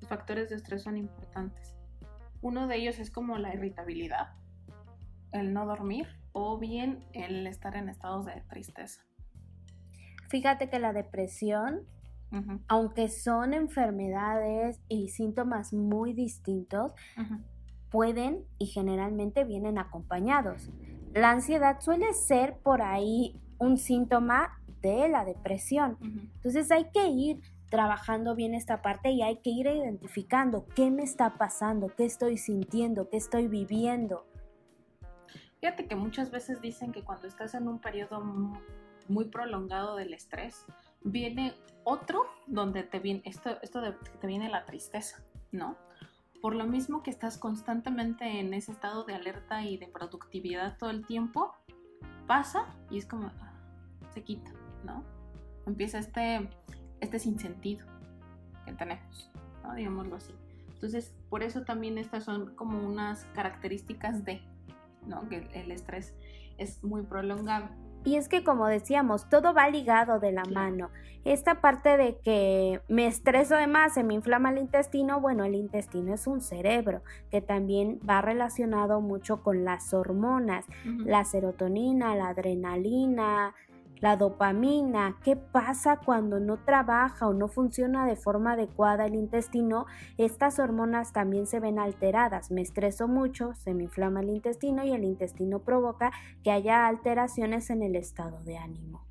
Los 0.00 0.08
factores 0.08 0.50
de 0.50 0.56
estrés 0.56 0.82
son 0.82 0.96
importantes. 0.96 1.74
Uno 2.42 2.66
de 2.66 2.76
ellos 2.76 2.98
es 2.98 3.10
como 3.10 3.38
la 3.38 3.54
irritabilidad, 3.54 4.34
el 5.32 5.52
no 5.52 5.66
dormir 5.66 6.06
o 6.32 6.58
bien 6.58 7.04
el 7.12 7.46
estar 7.46 7.76
en 7.76 7.88
estados 7.88 8.26
de 8.26 8.42
tristeza. 8.48 9.02
Fíjate 10.28 10.68
que 10.68 10.78
la 10.78 10.92
depresión 10.92 11.86
aunque 12.68 13.08
son 13.08 13.54
enfermedades 13.54 14.80
y 14.88 15.08
síntomas 15.08 15.72
muy 15.72 16.12
distintos, 16.12 16.92
pueden 17.90 18.44
y 18.58 18.66
generalmente 18.66 19.44
vienen 19.44 19.78
acompañados. 19.78 20.70
La 21.14 21.30
ansiedad 21.30 21.80
suele 21.80 22.12
ser 22.12 22.58
por 22.58 22.82
ahí 22.82 23.40
un 23.58 23.78
síntoma 23.78 24.60
de 24.86 25.08
la 25.08 25.24
depresión. 25.24 25.98
Entonces 26.00 26.70
hay 26.70 26.90
que 26.90 27.08
ir 27.08 27.40
trabajando 27.70 28.34
bien 28.34 28.54
esta 28.54 28.80
parte 28.82 29.10
y 29.10 29.22
hay 29.22 29.38
que 29.38 29.50
ir 29.50 29.66
identificando 29.66 30.66
qué 30.74 30.90
me 30.90 31.02
está 31.02 31.36
pasando, 31.36 31.88
qué 31.96 32.04
estoy 32.04 32.36
sintiendo, 32.38 33.08
qué 33.10 33.16
estoy 33.16 33.48
viviendo. 33.48 34.26
Fíjate 35.60 35.86
que 35.86 35.96
muchas 35.96 36.30
veces 36.30 36.60
dicen 36.60 36.92
que 36.92 37.02
cuando 37.02 37.26
estás 37.26 37.54
en 37.54 37.66
un 37.66 37.80
periodo 37.80 38.22
muy 39.08 39.24
prolongado 39.24 39.96
del 39.96 40.14
estrés, 40.14 40.64
viene 41.02 41.54
otro 41.84 42.26
donde 42.46 42.82
te 42.82 42.98
viene 42.98 43.22
esto, 43.24 43.58
esto 43.62 43.80
de, 43.80 43.92
te 43.92 44.26
viene 44.26 44.48
la 44.48 44.64
tristeza, 44.64 45.24
¿no? 45.50 45.76
Por 46.40 46.54
lo 46.54 46.66
mismo 46.66 47.02
que 47.02 47.10
estás 47.10 47.38
constantemente 47.38 48.38
en 48.38 48.54
ese 48.54 48.70
estado 48.70 49.04
de 49.04 49.14
alerta 49.14 49.64
y 49.64 49.78
de 49.78 49.88
productividad 49.88 50.76
todo 50.78 50.90
el 50.90 51.04
tiempo, 51.06 51.54
pasa 52.26 52.66
y 52.90 52.98
es 52.98 53.06
como 53.06 53.26
ah, 53.26 53.52
se 54.12 54.22
quita, 54.22 54.50
¿no? 54.86 55.04
Empieza 55.66 55.98
este, 55.98 56.48
este 57.00 57.18
sinsentido 57.18 57.86
que 58.64 58.72
tenemos, 58.72 59.30
¿no? 59.62 59.74
Digámoslo 59.74 60.16
así. 60.16 60.32
Entonces, 60.72 61.14
por 61.28 61.42
eso 61.42 61.62
también 61.62 61.98
estas 61.98 62.24
son 62.24 62.54
como 62.54 62.86
unas 62.86 63.24
características 63.34 64.24
de, 64.24 64.40
¿no? 65.06 65.28
Que 65.28 65.48
el 65.52 65.70
estrés 65.70 66.14
es 66.58 66.82
muy 66.82 67.02
prolongado. 67.02 67.68
Y 68.04 68.16
es 68.16 68.28
que 68.28 68.44
como 68.44 68.68
decíamos, 68.68 69.28
todo 69.28 69.52
va 69.52 69.68
ligado 69.68 70.20
de 70.20 70.30
la 70.30 70.44
mano. 70.44 70.90
Esta 71.24 71.60
parte 71.60 71.96
de 71.96 72.20
que 72.20 72.80
me 72.88 73.08
estreso 73.08 73.56
de 73.56 73.66
más, 73.66 73.94
se 73.94 74.04
me 74.04 74.14
inflama 74.14 74.50
el 74.50 74.58
intestino, 74.58 75.20
bueno, 75.20 75.44
el 75.44 75.56
intestino 75.56 76.14
es 76.14 76.28
un 76.28 76.40
cerebro 76.40 77.02
que 77.32 77.40
también 77.40 77.98
va 78.08 78.22
relacionado 78.22 79.00
mucho 79.00 79.42
con 79.42 79.64
las 79.64 79.92
hormonas, 79.92 80.66
la 80.84 81.24
serotonina, 81.24 82.14
la 82.14 82.28
adrenalina, 82.28 83.56
la 84.00 84.16
dopamina, 84.16 85.16
¿qué 85.22 85.36
pasa 85.36 85.98
cuando 86.04 86.38
no 86.38 86.58
trabaja 86.64 87.26
o 87.26 87.32
no 87.32 87.48
funciona 87.48 88.06
de 88.06 88.16
forma 88.16 88.52
adecuada 88.52 89.06
el 89.06 89.14
intestino? 89.14 89.86
Estas 90.18 90.58
hormonas 90.58 91.12
también 91.12 91.46
se 91.46 91.60
ven 91.60 91.78
alteradas. 91.78 92.50
Me 92.50 92.60
estreso 92.60 93.08
mucho, 93.08 93.54
se 93.54 93.72
me 93.74 93.84
inflama 93.84 94.20
el 94.20 94.30
intestino 94.30 94.84
y 94.84 94.92
el 94.92 95.04
intestino 95.04 95.60
provoca 95.60 96.12
que 96.42 96.50
haya 96.50 96.86
alteraciones 96.86 97.70
en 97.70 97.82
el 97.82 97.96
estado 97.96 98.42
de 98.44 98.58
ánimo. 98.58 99.06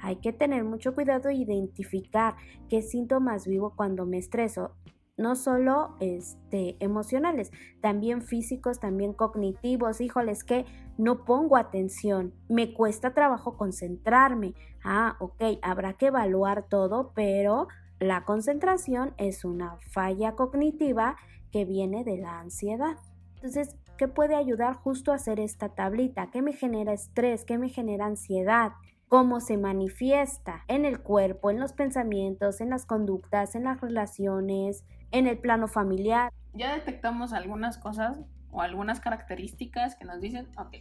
Hay 0.00 0.16
que 0.16 0.32
tener 0.32 0.64
mucho 0.64 0.94
cuidado 0.94 1.30
e 1.30 1.34
identificar 1.34 2.36
qué 2.68 2.82
síntomas 2.82 3.46
vivo 3.46 3.74
cuando 3.74 4.04
me 4.06 4.18
estreso 4.18 4.76
no 5.16 5.36
solo 5.36 5.96
este, 6.00 6.76
emocionales, 6.80 7.52
también 7.80 8.22
físicos, 8.22 8.80
también 8.80 9.12
cognitivos. 9.12 10.00
Híjoles, 10.00 10.44
que 10.44 10.64
no 10.98 11.24
pongo 11.24 11.56
atención, 11.56 12.34
me 12.48 12.72
cuesta 12.74 13.14
trabajo 13.14 13.56
concentrarme. 13.56 14.54
Ah, 14.82 15.16
ok, 15.20 15.42
habrá 15.62 15.94
que 15.94 16.06
evaluar 16.06 16.68
todo, 16.68 17.12
pero 17.14 17.68
la 18.00 18.24
concentración 18.24 19.14
es 19.16 19.44
una 19.44 19.78
falla 19.92 20.32
cognitiva 20.32 21.16
que 21.52 21.64
viene 21.64 22.02
de 22.04 22.18
la 22.18 22.40
ansiedad. 22.40 22.96
Entonces, 23.36 23.76
¿qué 23.96 24.08
puede 24.08 24.34
ayudar 24.34 24.74
justo 24.74 25.12
a 25.12 25.16
hacer 25.16 25.38
esta 25.38 25.68
tablita? 25.68 26.30
¿Qué 26.32 26.42
me 26.42 26.52
genera 26.52 26.92
estrés? 26.92 27.44
¿Qué 27.44 27.58
me 27.58 27.68
genera 27.68 28.06
ansiedad? 28.06 28.72
cómo 29.14 29.38
se 29.38 29.56
manifiesta 29.58 30.64
en 30.66 30.84
el 30.84 31.00
cuerpo, 31.00 31.50
en 31.50 31.60
los 31.60 31.72
pensamientos, 31.72 32.60
en 32.60 32.70
las 32.70 32.84
conductas, 32.84 33.54
en 33.54 33.62
las 33.62 33.80
relaciones, 33.80 34.84
en 35.14 35.28
el 35.28 35.38
plano 35.38 35.68
familiar. 35.68 36.32
Ya 36.54 36.74
detectamos 36.74 37.32
algunas 37.32 37.78
cosas 37.78 38.18
o 38.50 38.60
algunas 38.60 38.98
características 39.00 39.94
que 39.94 40.04
nos 40.04 40.20
dicen, 40.20 40.48
ok, 40.58 40.74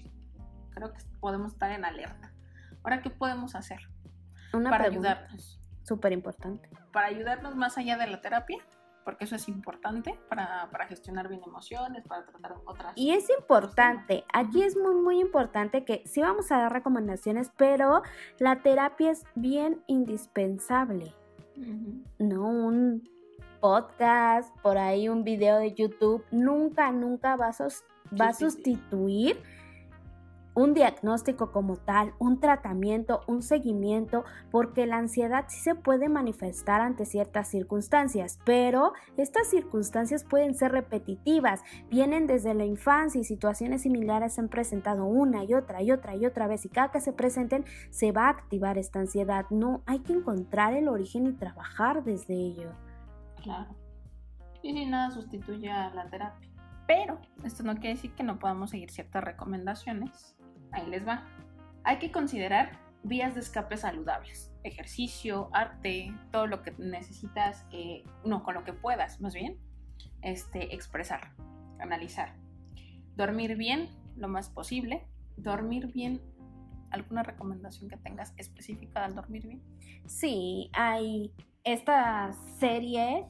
creo 0.72 0.92
que 0.92 1.00
podemos 1.20 1.54
estar 1.54 1.72
en 1.72 1.86
alerta. 1.86 2.34
Ahora, 2.84 3.02
¿qué 3.02 3.12
podemos 3.12 3.56
hacer 3.56 3.80
Una 4.52 4.72
para 4.72 4.86
ayudarnos? 4.86 5.60
Súper 5.84 6.14
importante. 6.14 6.68
Para 6.92 7.08
ayudarnos 7.08 7.56
más 7.56 7.78
allá 7.78 7.96
de 7.98 8.08
la 8.08 8.22
terapia, 8.22 8.58
porque 9.06 9.26
eso 9.26 9.36
es 9.36 9.48
importante 9.48 10.18
para, 10.30 10.68
para, 10.72 10.88
gestionar 10.88 11.28
bien 11.28 11.42
emociones, 11.46 12.04
para 12.08 12.26
tratar 12.26 12.56
otras. 12.66 12.94
Y 12.96 13.12
es 13.12 13.30
importante, 13.30 14.24
aquí 14.34 14.64
es 14.64 14.76
muy, 14.76 14.96
muy 14.96 15.20
importante 15.20 15.86
que 15.86 16.02
sí 16.08 16.22
vamos 16.22 16.52
a 16.52 16.58
dar 16.58 16.74
recomendaciones, 16.74 17.52
pero 17.56 18.02
la 18.40 18.64
terapia 18.64 19.12
es 19.12 19.26
bien 19.36 19.84
indispensable. 19.86 21.14
No 22.18 22.48
un 22.48 23.13
podcast, 23.64 24.54
por 24.62 24.78
ahí 24.78 25.08
un 25.08 25.24
video 25.24 25.58
de 25.58 25.74
YouTube, 25.74 26.22
nunca, 26.32 26.92
nunca 26.92 27.38
va 27.38 27.48
a, 27.48 27.68
va 28.20 28.28
a 28.28 28.34
sustituir 28.34 29.38
un 30.54 30.74
diagnóstico 30.74 31.54
como 31.54 31.78
tal, 31.78 32.14
un 32.20 32.42
tratamiento, 32.42 33.22
un 33.26 33.42
seguimiento, 33.42 34.26
porque 34.52 34.86
la 34.86 34.98
ansiedad 34.98 35.46
sí 35.48 35.62
se 35.62 35.76
puede 35.76 36.10
manifestar 36.10 36.82
ante 36.82 37.06
ciertas 37.06 37.48
circunstancias, 37.48 38.38
pero 38.44 38.92
estas 39.16 39.48
circunstancias 39.48 40.26
pueden 40.26 40.56
ser 40.56 40.74
repetitivas, 40.74 41.62
vienen 41.90 42.28
desde 42.28 42.54
la 42.54 42.66
infancia 42.66 43.22
y 43.22 43.24
situaciones 43.24 43.84
similares 43.84 44.34
se 44.34 44.42
han 44.42 44.50
presentado 44.50 45.06
una 45.06 45.46
y 45.46 45.54
otra 45.54 45.82
y 45.82 45.94
otra 45.94 46.18
y 46.18 46.26
otra 46.26 46.48
vez 46.48 46.66
y 46.66 46.70
cada 46.70 46.92
que 46.92 47.00
se 47.00 47.14
presenten 47.14 47.64
se 47.92 48.12
va 48.12 48.26
a 48.26 48.32
activar 48.32 48.78
esta 48.78 49.00
ansiedad. 49.00 49.46
No, 49.52 49.84
hay 49.86 50.00
que 50.00 50.12
encontrar 50.12 50.74
el 50.74 50.90
origen 50.90 51.28
y 51.28 51.32
trabajar 51.32 52.04
desde 52.04 52.34
ello. 52.34 52.74
Claro. 53.44 53.76
Y 54.62 54.74
si 54.74 54.86
nada 54.86 55.12
sustituye 55.12 55.70
a 55.70 55.90
la 55.94 56.10
terapia. 56.10 56.50
Pero 56.88 57.20
esto 57.44 57.64
no 57.64 57.76
quiere 57.76 57.96
decir 57.96 58.14
que 58.14 58.24
no 58.24 58.40
podamos 58.40 58.72
seguir 58.72 58.90
ciertas 58.90 59.24
recomendaciones. 59.24 60.36
Ahí 60.72 60.90
les 60.90 61.08
va. 61.08 61.24
Hay 61.84 62.00
que 62.00 62.12
considerar 62.12 62.80
vías 63.04 63.36
de 63.36 63.42
escape 63.42 63.78
saludables. 63.78 64.52
Ejercicio, 64.64 65.50
arte, 65.54 66.14
todo 66.32 66.48
lo 66.48 66.64
que 66.64 66.72
necesitas, 66.78 67.66
eh, 67.72 68.04
no, 68.26 68.44
con 68.44 68.56
lo 68.56 68.64
que 68.64 68.74
puedas, 68.74 69.22
más 69.22 69.34
bien, 69.34 69.60
este, 70.22 70.74
expresar, 70.74 71.34
analizar. 71.80 72.36
Dormir 73.16 73.58
bien, 73.58 73.90
lo 74.16 74.30
más 74.30 74.50
posible. 74.50 75.06
Dormir 75.36 75.92
bien 75.92 76.22
¿Alguna 76.94 77.24
recomendación 77.24 77.90
que 77.90 77.98
tengas 77.98 78.36
específica 78.38 79.04
al 79.04 79.16
dormir 79.16 79.48
bien? 79.48 79.64
Sí, 80.06 80.70
hay 80.74 81.34
esta 81.64 82.34
serie 82.60 83.26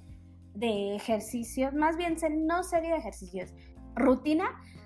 de 0.56 0.96
ejercicios, 0.96 1.74
más 1.74 1.98
bien 1.98 2.16
no 2.46 2.64
serie 2.64 2.92
de 2.92 2.98
ejercicios, 2.98 3.54
rutina. 3.96 4.46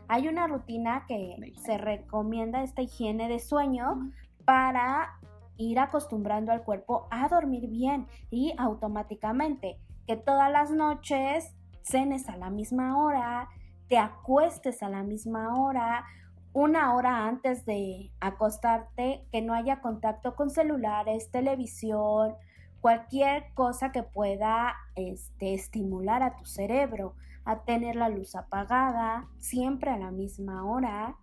Hay 0.10 0.28
una 0.28 0.48
rutina 0.48 1.06
que 1.08 1.36
se 1.66 1.78
recomienda 1.78 2.64
esta 2.64 2.82
higiene 2.82 3.28
de 3.28 3.40
sueño 3.40 4.12
para 4.46 5.20
ir 5.58 5.80
acostumbrando 5.80 6.52
al 6.52 6.64
cuerpo 6.64 7.08
a 7.12 7.28
dormir 7.28 7.68
bien 7.68 8.08
y 8.30 8.54
automáticamente 8.58 9.80
que 10.06 10.16
todas 10.16 10.52
las 10.52 10.72
noches 10.72 11.54
cenes 11.82 12.30
a 12.30 12.38
la 12.38 12.50
misma 12.50 12.98
hora, 12.98 13.50
te 13.88 13.98
acuestes 13.98 14.84
a 14.84 14.90
la 14.90 15.04
misma 15.04 15.58
hora, 15.58 16.06
una 16.54 16.94
hora 16.96 17.26
antes 17.26 17.66
de 17.66 18.12
acostarte, 18.20 19.26
que 19.32 19.42
no 19.42 19.54
haya 19.54 19.80
contacto 19.82 20.36
con 20.36 20.50
celulares, 20.50 21.32
televisión, 21.32 22.36
cualquier 22.82 23.54
cosa 23.54 23.92
que 23.92 24.04
pueda 24.04 24.76
este, 24.96 25.54
estimular 25.54 26.24
a 26.24 26.36
tu 26.36 26.46
cerebro 26.46 27.16
a 27.46 27.64
tener 27.64 27.96
la 27.96 28.10
luz 28.10 28.36
apagada, 28.36 29.28
siempre 29.40 29.92
a 29.92 29.98
la 29.98 30.12
misma 30.12 30.66
hora, 30.66 31.18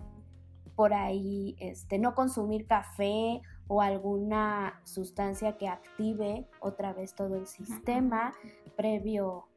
por 0.75 0.93
ahí 0.93 1.57
este, 1.61 1.99
no 1.99 2.15
consumir 2.15 2.67
café 2.67 3.41
o 3.67 3.81
alguna 3.81 4.81
sustancia 4.85 5.57
que 5.57 5.69
active 5.69 6.49
otra 6.61 6.93
vez 6.93 7.15
todo 7.15 7.37
el 7.37 7.47
sistema 7.47 8.33
previo 8.77 9.49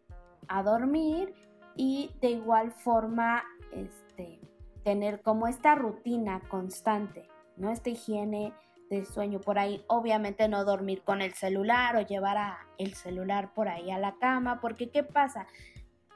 a 0.48 0.64
dormir 0.64 1.34
y 1.76 2.12
de 2.22 2.32
igual 2.32 2.72
forma 2.72 3.44
este, 3.72 4.40
tener 4.84 5.22
como 5.22 5.48
esta 5.48 5.76
rutina 5.76 6.42
constante, 6.50 7.28
¿no? 7.58 7.72
Esta 7.72 7.90
higiene 7.90 8.54
de 8.90 9.06
sueño 9.06 9.40
por 9.40 9.60
ahí, 9.60 9.84
obviamente 9.88 10.48
no 10.48 10.64
dormir 10.66 11.04
con 11.04 11.22
el 11.22 11.34
celular 11.34 11.96
o 11.96 12.02
llevar 12.02 12.38
a 12.38 12.58
el 12.78 12.94
celular 12.94 13.54
por 13.54 13.68
ahí 13.68 13.92
a 13.92 13.98
la 13.98 14.16
cama, 14.16 14.60
porque 14.62 14.90
¿qué 14.90 15.04
pasa? 15.04 15.48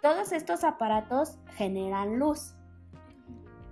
Todos 0.01 0.32
estos 0.32 0.63
aparatos 0.63 1.38
generan 1.56 2.18
luz. 2.18 2.56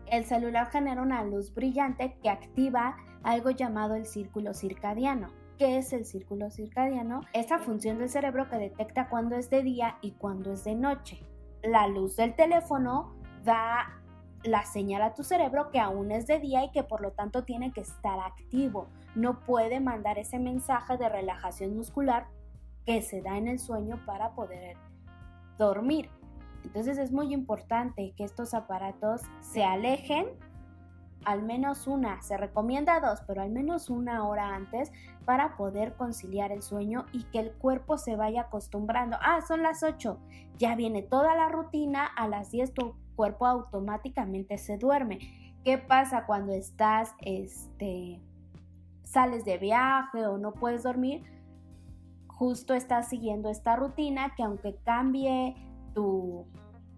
El 0.05 0.25
celular 0.25 0.69
genera 0.71 1.01
una 1.01 1.23
luz 1.23 1.53
brillante 1.53 2.17
que 2.21 2.29
activa 2.29 2.97
algo 3.23 3.51
llamado 3.51 3.95
el 3.95 4.05
círculo 4.05 4.53
circadiano. 4.53 5.29
¿Qué 5.57 5.77
es 5.77 5.91
el 5.91 6.05
círculo 6.05 6.49
circadiano? 6.51 7.21
Esa 7.33 7.59
función 7.59 7.97
del 7.97 8.09
cerebro 8.09 8.49
que 8.49 8.57
detecta 8.57 9.09
cuándo 9.09 9.35
es 9.35 9.49
de 9.49 9.61
día 9.61 9.97
y 10.01 10.11
cuándo 10.11 10.53
es 10.53 10.63
de 10.63 10.75
noche. 10.75 11.19
La 11.61 11.87
luz 11.87 12.15
del 12.15 12.35
teléfono 12.35 13.13
da 13.43 13.98
la 14.43 14.65
señal 14.65 15.01
a 15.01 15.13
tu 15.13 15.23
cerebro 15.23 15.69
que 15.71 15.79
aún 15.79 16.11
es 16.11 16.27
de 16.27 16.39
día 16.39 16.63
y 16.63 16.71
que 16.71 16.83
por 16.83 17.01
lo 17.01 17.11
tanto 17.11 17.43
tiene 17.43 17.71
que 17.71 17.81
estar 17.81 18.19
activo. 18.19 18.87
No 19.15 19.41
puede 19.41 19.79
mandar 19.79 20.17
ese 20.17 20.39
mensaje 20.39 20.97
de 20.97 21.09
relajación 21.09 21.75
muscular 21.75 22.27
que 22.85 23.01
se 23.01 23.21
da 23.21 23.37
en 23.37 23.47
el 23.47 23.59
sueño 23.59 24.03
para 24.05 24.31
poder 24.31 24.77
dormir. 25.57 26.09
Entonces 26.63 26.97
es 26.97 27.11
muy 27.11 27.33
importante 27.33 28.13
que 28.15 28.23
estos 28.23 28.53
aparatos 28.53 29.21
se 29.41 29.63
alejen 29.63 30.27
al 31.25 31.43
menos 31.43 31.87
una, 31.87 32.21
se 32.21 32.37
recomienda 32.37 32.99
dos, 32.99 33.21
pero 33.27 33.41
al 33.41 33.49
menos 33.49 33.89
una 33.89 34.25
hora 34.25 34.55
antes 34.55 34.91
para 35.25 35.57
poder 35.57 35.93
conciliar 35.95 36.51
el 36.51 36.61
sueño 36.61 37.05
y 37.11 37.23
que 37.25 37.39
el 37.39 37.51
cuerpo 37.51 37.97
se 37.97 38.15
vaya 38.15 38.41
acostumbrando. 38.41 39.17
Ah, 39.21 39.41
son 39.45 39.61
las 39.61 39.83
8, 39.83 40.17
ya 40.57 40.75
viene 40.75 41.01
toda 41.01 41.35
la 41.35 41.49
rutina, 41.49 42.05
a 42.05 42.27
las 42.27 42.51
10 42.51 42.73
tu 42.73 42.95
cuerpo 43.19 43.45
automáticamente 43.47 44.57
se 44.57 44.77
duerme. 44.77 45.19
¿Qué 45.65 45.77
pasa 45.77 46.25
cuando 46.25 46.53
estás, 46.53 47.13
este, 47.19 48.21
sales 49.03 49.43
de 49.43 49.57
viaje 49.57 50.25
o 50.25 50.37
no 50.37 50.53
puedes 50.53 50.83
dormir? 50.83 51.23
Justo 52.27 52.73
estás 52.73 53.09
siguiendo 53.09 53.49
esta 53.49 53.75
rutina 53.75 54.35
que 54.37 54.43
aunque 54.43 54.77
cambie 54.85 55.53
tu 55.93 56.47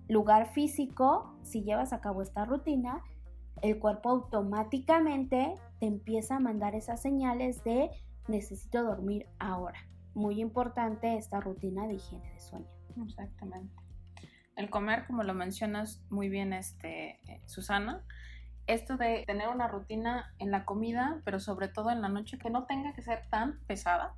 lugar 0.09 0.53
físico, 0.53 1.35
si 1.41 1.63
llevas 1.63 1.91
a 1.91 2.01
cabo 2.01 2.21
esta 2.21 2.45
rutina, 2.45 3.01
el 3.63 3.79
cuerpo 3.79 4.09
automáticamente 4.09 5.55
te 5.79 5.87
empieza 5.87 6.35
a 6.35 6.39
mandar 6.39 6.75
esas 6.75 7.01
señales 7.01 7.63
de 7.63 7.89
necesito 8.27 8.83
dormir 8.83 9.25
ahora. 9.39 9.79
Muy 10.13 10.39
importante 10.39 11.17
esta 11.17 11.39
rutina 11.39 11.87
de 11.87 11.95
higiene 11.95 12.31
de 12.31 12.39
sueño. 12.39 12.67
Exactamente 13.07 13.80
el 14.55 14.69
comer, 14.69 15.05
como 15.07 15.23
lo 15.23 15.33
mencionas 15.33 16.01
muy 16.09 16.29
bien, 16.29 16.53
este, 16.53 17.19
eh, 17.27 17.41
Susana, 17.45 18.01
esto 18.67 18.97
de 18.97 19.23
tener 19.25 19.49
una 19.49 19.67
rutina 19.67 20.33
en 20.39 20.51
la 20.51 20.65
comida, 20.65 21.21
pero 21.25 21.39
sobre 21.39 21.67
todo 21.67 21.91
en 21.91 22.01
la 22.01 22.09
noche, 22.09 22.37
que 22.37 22.49
no 22.49 22.65
tenga 22.65 22.93
que 22.93 23.01
ser 23.01 23.27
tan 23.29 23.59
pesada, 23.67 24.13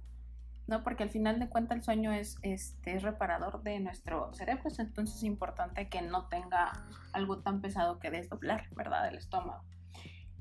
¿no? 0.68 0.84
Porque 0.84 1.04
al 1.04 1.10
final 1.10 1.40
de 1.40 1.50
cuentas 1.50 1.78
el 1.78 1.84
sueño 1.84 2.12
es, 2.12 2.38
este, 2.42 2.96
es 2.96 3.04
reparador 3.04 3.64
de 3.64 3.80
nuestro 3.80 4.34
cerebro, 4.34 4.70
entonces 4.78 5.18
es 5.18 5.24
importante 5.24 5.90
que 5.90 6.02
no 6.02 6.28
tenga 6.28 6.72
algo 7.14 7.40
tan 7.40 7.62
pesado 7.62 8.00
que 8.00 8.12
desdoblar, 8.12 8.68
¿verdad? 8.76 9.08
El 9.08 9.16
estómago. 9.16 9.64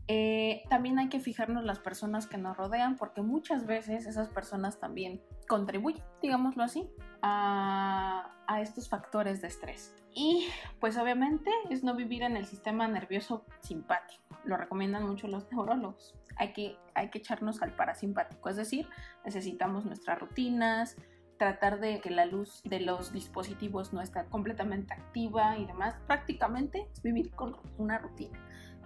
Eh, 0.08 0.64
también 0.68 0.98
hay 0.98 1.08
que 1.08 1.20
fijarnos 1.20 1.64
las 1.64 1.78
personas 1.78 2.26
que 2.26 2.36
nos 2.36 2.56
rodean 2.56 2.96
porque 2.96 3.22
muchas 3.22 3.66
veces 3.66 4.06
esas 4.06 4.28
personas 4.28 4.80
también 4.80 5.22
contribuyen, 5.48 6.02
digámoslo 6.20 6.64
así, 6.64 6.90
a, 7.22 8.32
a 8.46 8.60
estos 8.60 8.88
factores 8.88 9.40
de 9.40 9.48
estrés. 9.48 9.94
Y 10.14 10.48
pues 10.80 10.98
obviamente 10.98 11.50
es 11.70 11.84
no 11.84 11.94
vivir 11.94 12.22
en 12.22 12.36
el 12.36 12.46
sistema 12.46 12.88
nervioso 12.88 13.46
simpático. 13.60 14.22
Lo 14.44 14.56
recomiendan 14.56 15.06
mucho 15.06 15.28
los 15.28 15.50
neurólogos. 15.52 16.14
Hay 16.36 16.52
que, 16.52 16.76
hay 16.94 17.10
que 17.10 17.18
echarnos 17.18 17.62
al 17.62 17.76
parasimpático, 17.76 18.48
es 18.48 18.56
decir, 18.56 18.88
necesitamos 19.24 19.84
nuestras 19.84 20.18
rutinas, 20.18 20.96
tratar 21.38 21.78
de 21.78 22.00
que 22.00 22.10
la 22.10 22.24
luz 22.24 22.62
de 22.64 22.80
los 22.80 23.12
dispositivos 23.12 23.92
no 23.92 24.00
esté 24.00 24.24
completamente 24.26 24.94
activa 24.94 25.58
y 25.58 25.66
demás. 25.66 25.94
Prácticamente 26.06 26.88
es 26.92 27.02
vivir 27.02 27.30
con 27.32 27.56
una 27.78 27.98
rutina, 27.98 28.38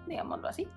digámoslo 0.06 0.48
así 0.48 0.68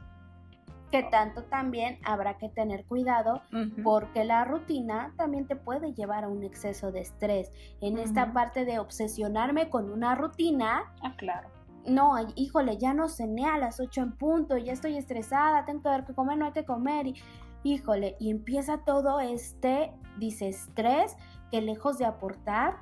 que 0.92 1.04
tanto 1.04 1.44
también 1.44 2.00
habrá 2.04 2.38
que 2.38 2.50
tener 2.50 2.86
cuidado 2.86 3.42
porque 3.84 4.24
la 4.24 4.44
rutina 4.46 5.14
también 5.18 5.48
te 5.48 5.56
puede 5.56 5.94
llevar 5.94 6.24
a 6.24 6.30
un 6.30 6.44
exceso 6.44 6.92
de 6.92 7.02
estrés. 7.02 7.52
En 7.82 7.98
esta 7.98 8.34
parte 8.34 8.66
de 8.66 8.80
obsesionarme 8.80 9.70
con 9.70 9.92
una 9.92 10.16
rutina. 10.16 10.94
Ah, 11.02 11.14
claro. 11.18 11.50
No, 11.86 12.16
híjole, 12.36 12.78
ya 12.78 12.94
no 12.94 13.08
cené 13.08 13.46
a 13.46 13.58
las 13.58 13.80
8 13.80 14.02
en 14.02 14.12
punto, 14.12 14.58
ya 14.58 14.74
estoy 14.74 14.98
estresada, 14.98 15.66
tengo 15.66 15.82
que 15.82 15.90
ver 15.90 16.06
que 16.06 16.14
comer, 16.14 16.38
no 16.38 16.46
hay 16.46 16.52
que 16.52 16.66
comer. 16.66 17.08
Y, 17.08 17.16
híjole, 17.64 18.16
y 18.20 18.30
empieza 18.30 18.80
todo 18.80 19.20
este, 19.20 19.94
dice, 20.18 20.50
estrés 20.50 21.16
que 21.52 21.62
lejos 21.62 21.98
de 21.98 22.06
aportar, 22.06 22.78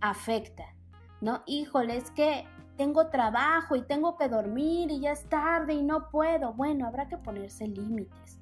afecta. 0.00 0.64
¿No? 1.20 1.42
Híjole, 1.46 1.96
es 1.96 2.10
que 2.10 2.44
tengo 2.76 3.08
trabajo 3.08 3.76
y 3.76 3.82
tengo 3.82 4.16
que 4.16 4.28
dormir 4.28 4.90
y 4.90 5.00
ya 5.00 5.12
es 5.12 5.24
tarde 5.28 5.74
y 5.74 5.82
no 5.82 6.10
puedo. 6.10 6.52
Bueno, 6.52 6.86
habrá 6.86 7.08
que 7.08 7.16
ponerse 7.16 7.66
límites. 7.66 8.38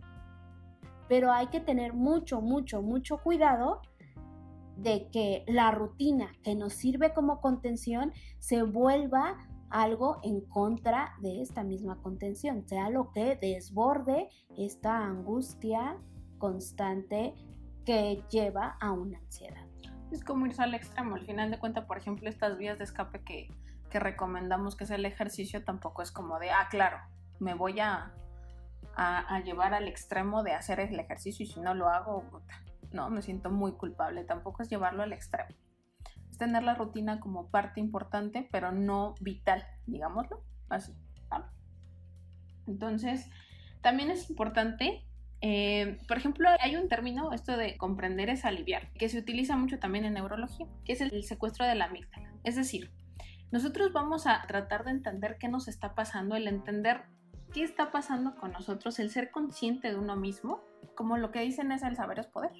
Pero 1.09 1.33
hay 1.33 1.49
que 1.49 1.61
tener 1.61 1.92
mucho, 1.92 2.40
mucho, 2.40 2.83
mucho 2.83 3.18
cuidado 3.18 3.83
de 4.77 5.09
que 5.11 5.44
la 5.47 5.70
rutina 5.70 6.33
que 6.42 6.55
nos 6.55 6.73
sirve 6.75 7.12
como 7.12 7.40
contención 7.40 8.12
se 8.38 8.62
vuelva 8.62 9.37
algo 9.70 10.20
en 10.23 10.40
contra 10.40 11.14
de 11.20 11.40
esta 11.40 11.64
misma 11.64 12.01
contención, 12.01 12.66
sea 12.66 12.90
lo 12.90 13.11
que 13.11 13.37
desborde 13.37 14.29
esta 14.57 15.05
angustia 15.05 15.97
constante 16.38 17.35
que 17.85 18.23
lleva 18.31 18.77
a 18.81 18.92
una 18.92 19.18
ansiedad. 19.18 19.66
Es 20.11 20.23
como 20.23 20.47
irse 20.47 20.62
al 20.62 20.75
extremo, 20.75 21.16
al 21.16 21.27
final 21.27 21.51
de 21.51 21.59
cuentas, 21.59 21.87
por 21.87 21.99
ejemplo, 21.99 22.29
estas 22.29 22.57
vías 22.57 22.79
de 22.79 22.85
escape 22.85 23.23
que, 23.25 23.49
recomendamos 24.00 24.76
que 24.76 24.85
es 24.85 24.90
el 24.90 25.04
ejercicio 25.04 25.64
tampoco 25.64 26.02
es 26.02 26.11
como 26.11 26.38
de, 26.38 26.50
ah, 26.50 26.68
claro, 26.70 26.98
me 27.40 27.54
voy 27.54 27.80
a, 27.80 28.12
a, 28.96 29.40
llevar 29.40 29.74
al 29.74 29.88
extremo 29.88 30.42
de 30.42 30.52
hacer 30.52 30.80
el 30.80 30.98
ejercicio 30.98 31.44
y 31.44 31.48
si 31.48 31.61
no 31.61 31.74
lo 31.74 31.88
hago, 31.88 32.42
no, 32.92 33.11
me 33.11 33.22
siento 33.22 33.50
muy 33.50 33.72
culpable. 33.72 34.24
Tampoco 34.24 34.62
es 34.62 34.70
llevarlo 34.70 35.02
al 35.02 35.12
extremo. 35.12 35.50
Es 36.30 36.38
tener 36.38 36.62
la 36.62 36.74
rutina 36.74 37.20
como 37.20 37.50
parte 37.50 37.80
importante, 37.80 38.48
pero 38.50 38.72
no 38.72 39.14
vital, 39.20 39.64
digámoslo 39.87 40.44
así. 40.68 40.92
Entonces, 42.66 43.28
también 43.83 44.11
es 44.11 44.30
importante 44.30 45.04
eh, 45.46 45.98
por 46.09 46.16
ejemplo, 46.16 46.48
hay 46.59 46.74
un 46.76 46.88
término, 46.88 47.35
esto 47.35 47.59
de 47.59 47.76
comprender 47.76 48.30
es 48.30 48.46
aliviar, 48.46 48.90
que 48.94 49.11
se 49.11 49.18
utiliza 49.18 49.59
mucho 49.59 49.78
también 49.78 50.07
en 50.07 50.14
neurología, 50.14 50.66
que 50.87 50.94
es 50.94 51.02
el, 51.02 51.22
secuestro 51.22 51.66
de 51.66 51.74
la 51.74 51.85
amígdala. 51.85 52.33
Es 52.44 52.57
decir, 52.57 52.90
nosotros 53.55 53.93
vamos 53.93 54.27
a 54.27 54.43
tratar 54.49 54.85
de 54.85 54.90
entender 54.90 55.37
qué 55.38 55.47
nos 55.47 55.69
está 55.69 55.95
pasando, 55.95 56.35
el 56.35 56.49
entender 56.49 57.05
qué 57.53 57.62
está 57.62 57.93
pasando 57.93 58.35
con 58.35 58.51
nosotros, 58.51 58.99
el 58.99 59.11
ser 59.11 59.31
consciente 59.31 59.93
de 59.93 59.97
uno 59.97 60.17
mismo, 60.17 60.64
como 60.97 61.19
lo 61.19 61.31
que 61.31 61.38
dicen 61.38 61.71
es 61.71 61.85
el 61.85 61.95
saber 61.95 62.19
es 62.19 62.27
poder, 62.27 62.51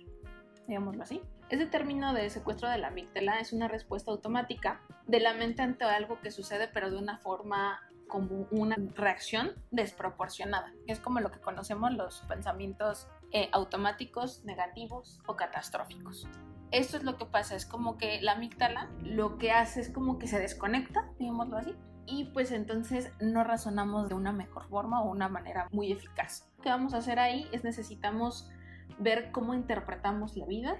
digámoslo 0.69 1.03
así. 1.03 1.21
Ese 1.49 1.67
término 1.67 2.15
de 2.15 2.31
secuestro 2.31 2.69
de 2.71 2.79
la 2.79 2.89
amígdala 2.89 3.41
es 3.41 3.53
una 3.53 3.67
respuesta 3.67 4.13
automática 4.13 4.83
de 5.09 5.19
la 5.19 5.35
mente 5.35 5.63
ante 5.63 5.85
algo 5.85 6.21
que 6.21 6.31
sucede, 6.31 6.69
pero 6.73 6.93
de 6.93 6.99
una 6.99 7.19
forma 7.19 7.81
como 8.07 8.47
una 8.53 8.77
reacción 8.95 9.51
desproporcionada. 9.73 10.73
Es 10.87 11.01
como 11.01 11.19
lo 11.19 11.33
que 11.33 11.41
conocemos 11.41 11.93
los 11.93 12.21
pensamientos 12.29 13.09
eh, 13.33 13.49
automáticos, 13.51 14.45
negativos 14.45 15.19
o 15.27 15.35
catastróficos. 15.35 16.29
Esto 16.75 16.97
es 16.97 17.05
lo 17.05 17.17
que 17.17 17.25
pasa, 17.25 17.55
es 17.55 17.67
como 17.67 17.97
que 17.99 18.21
la 18.21 18.33
amígdala 18.33 18.91
lo 19.01 19.39
que 19.39 19.53
hace 19.53 19.81
es 19.81 19.91
como 19.91 20.19
que 20.19 20.27
se 20.27 20.41
desconecta, 20.41 21.09
digámoslo 21.21 21.57
así, 21.57 21.73
y 22.05 22.25
pues 22.33 22.51
entonces 22.51 23.13
no 23.21 23.45
razonamos 23.45 24.09
de 24.09 24.17
una 24.17 24.33
mejor 24.33 24.67
forma 24.69 25.01
o 25.01 25.09
una 25.09 25.29
manera 25.29 25.69
muy 25.71 25.93
eficaz. 25.93 26.51
Lo 26.57 26.65
que 26.65 26.71
vamos 26.71 26.93
a 26.93 26.97
hacer 26.97 27.21
ahí 27.21 27.49
es 27.53 27.63
necesitamos 27.63 28.51
ver 28.99 29.31
cómo 29.31 29.55
interpretamos 29.55 30.37
la 30.37 30.47
vida, 30.47 30.77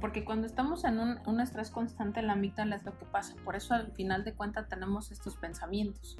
porque 0.00 0.24
cuando 0.24 0.46
estamos 0.46 0.84
en 0.84 1.00
un, 1.00 1.40
estrés 1.42 1.68
constante, 1.68 2.22
la 2.22 2.32
amígdala 2.32 2.74
es 2.74 2.84
lo 2.84 2.96
que 2.96 3.04
pasa. 3.04 3.34
Por 3.44 3.56
eso 3.56 3.74
al 3.74 3.92
final 3.92 4.24
de 4.24 4.32
cuentas 4.32 4.68
tenemos 4.68 5.12
estos 5.12 5.36
pensamientos. 5.36 6.16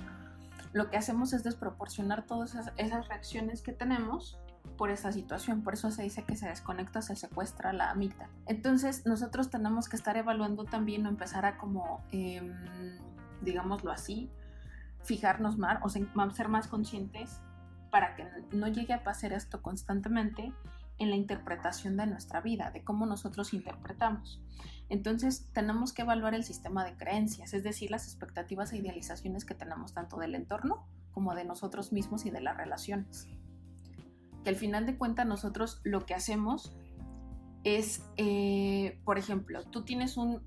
Lo 0.75 0.91
que 0.91 0.99
hacemos 0.99 1.33
es 1.33 1.43
desproporcionar 1.43 2.27
todas 2.27 2.55
esas 2.77 3.09
reacciones 3.09 3.63
que 3.63 3.73
tenemos 3.73 4.39
por 4.77 4.91
esa 4.91 5.13
situación. 5.13 5.63
Por 5.63 5.75
eso 5.75 5.91
se 5.91 6.03
dice 6.03 6.25
que 6.25 6.37
se 6.37 6.49
desconecta, 6.49 7.03
se 7.03 7.17
secuestra 7.17 7.73
la 7.73 7.91
amígdala. 7.91 8.31
Entonces 8.47 9.07
nosotros 9.07 9.51
tenemos 9.51 9.89
que 9.89 9.97
estar 9.97 10.17
evaluando 10.17 10.65
también 10.65 11.07
o 11.07 11.09
empezar 11.09 11.45
a 11.47 11.57
como, 11.59 12.05
em, 12.13 12.53
digámoslo 13.43 13.93
así, 13.93 14.31
fijarnos 15.03 15.57
más 15.57 15.79
o 15.83 15.89
ser 15.89 16.49
más 16.49 16.67
conscientes 16.69 17.41
para 17.91 18.17
que 18.17 18.27
no 18.53 18.69
llegue 18.69 18.93
a 18.93 19.05
pasar 19.05 19.33
esto 19.33 19.63
constantemente 19.63 20.53
en 20.99 21.11
la 21.11 21.17
interpretación 21.17 21.97
de 21.97 22.07
nuestra 22.07 22.41
vida, 22.41 22.71
de 22.71 22.83
cómo 22.83 23.07
nosotros 23.07 23.53
interpretamos. 23.53 24.43
Entonces 24.89 25.49
tenemos 25.53 25.93
que 25.93 26.03
evaluar 26.03 26.35
el 26.35 26.45
sistema 26.45 26.85
de 26.85 26.97
creencias, 26.97 27.55
es 27.55 27.63
decir, 27.63 27.91
las 27.91 28.07
expectativas 28.07 28.73
e 28.73 28.79
idealizaciones 28.79 29.45
que 29.45 29.55
tenemos 29.55 29.93
tanto 29.93 30.19
del 30.19 30.35
entorno 30.35 30.87
como 31.13 31.35
de 31.35 31.45
nosotros 31.45 31.93
mismos 31.93 32.25
y 32.25 32.31
de 32.31 32.41
las 32.41 32.57
relaciones. 32.57 33.29
Que 34.47 34.51
al 34.51 34.57
final 34.57 34.87
de 34.87 34.97
cuentas 34.97 35.27
nosotros 35.27 35.81
lo 35.83 36.07
que 36.07 36.15
hacemos 36.15 36.73
es, 37.65 38.05
eh, 38.17 38.97
por 39.05 39.19
ejemplo, 39.19 39.65
tú 39.65 39.83
tienes 39.83 40.17
un, 40.17 40.41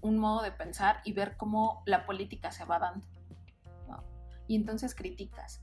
un, 0.00 0.18
modo 0.18 0.40
de 0.40 0.50
pensar 0.50 1.02
y 1.04 1.12
ver 1.12 1.36
cómo 1.36 1.82
la 1.84 2.06
política 2.06 2.52
se 2.52 2.64
va 2.64 2.78
dando. 2.78 3.06
Y 4.48 4.56
entonces 4.56 4.94
criticas 4.94 5.60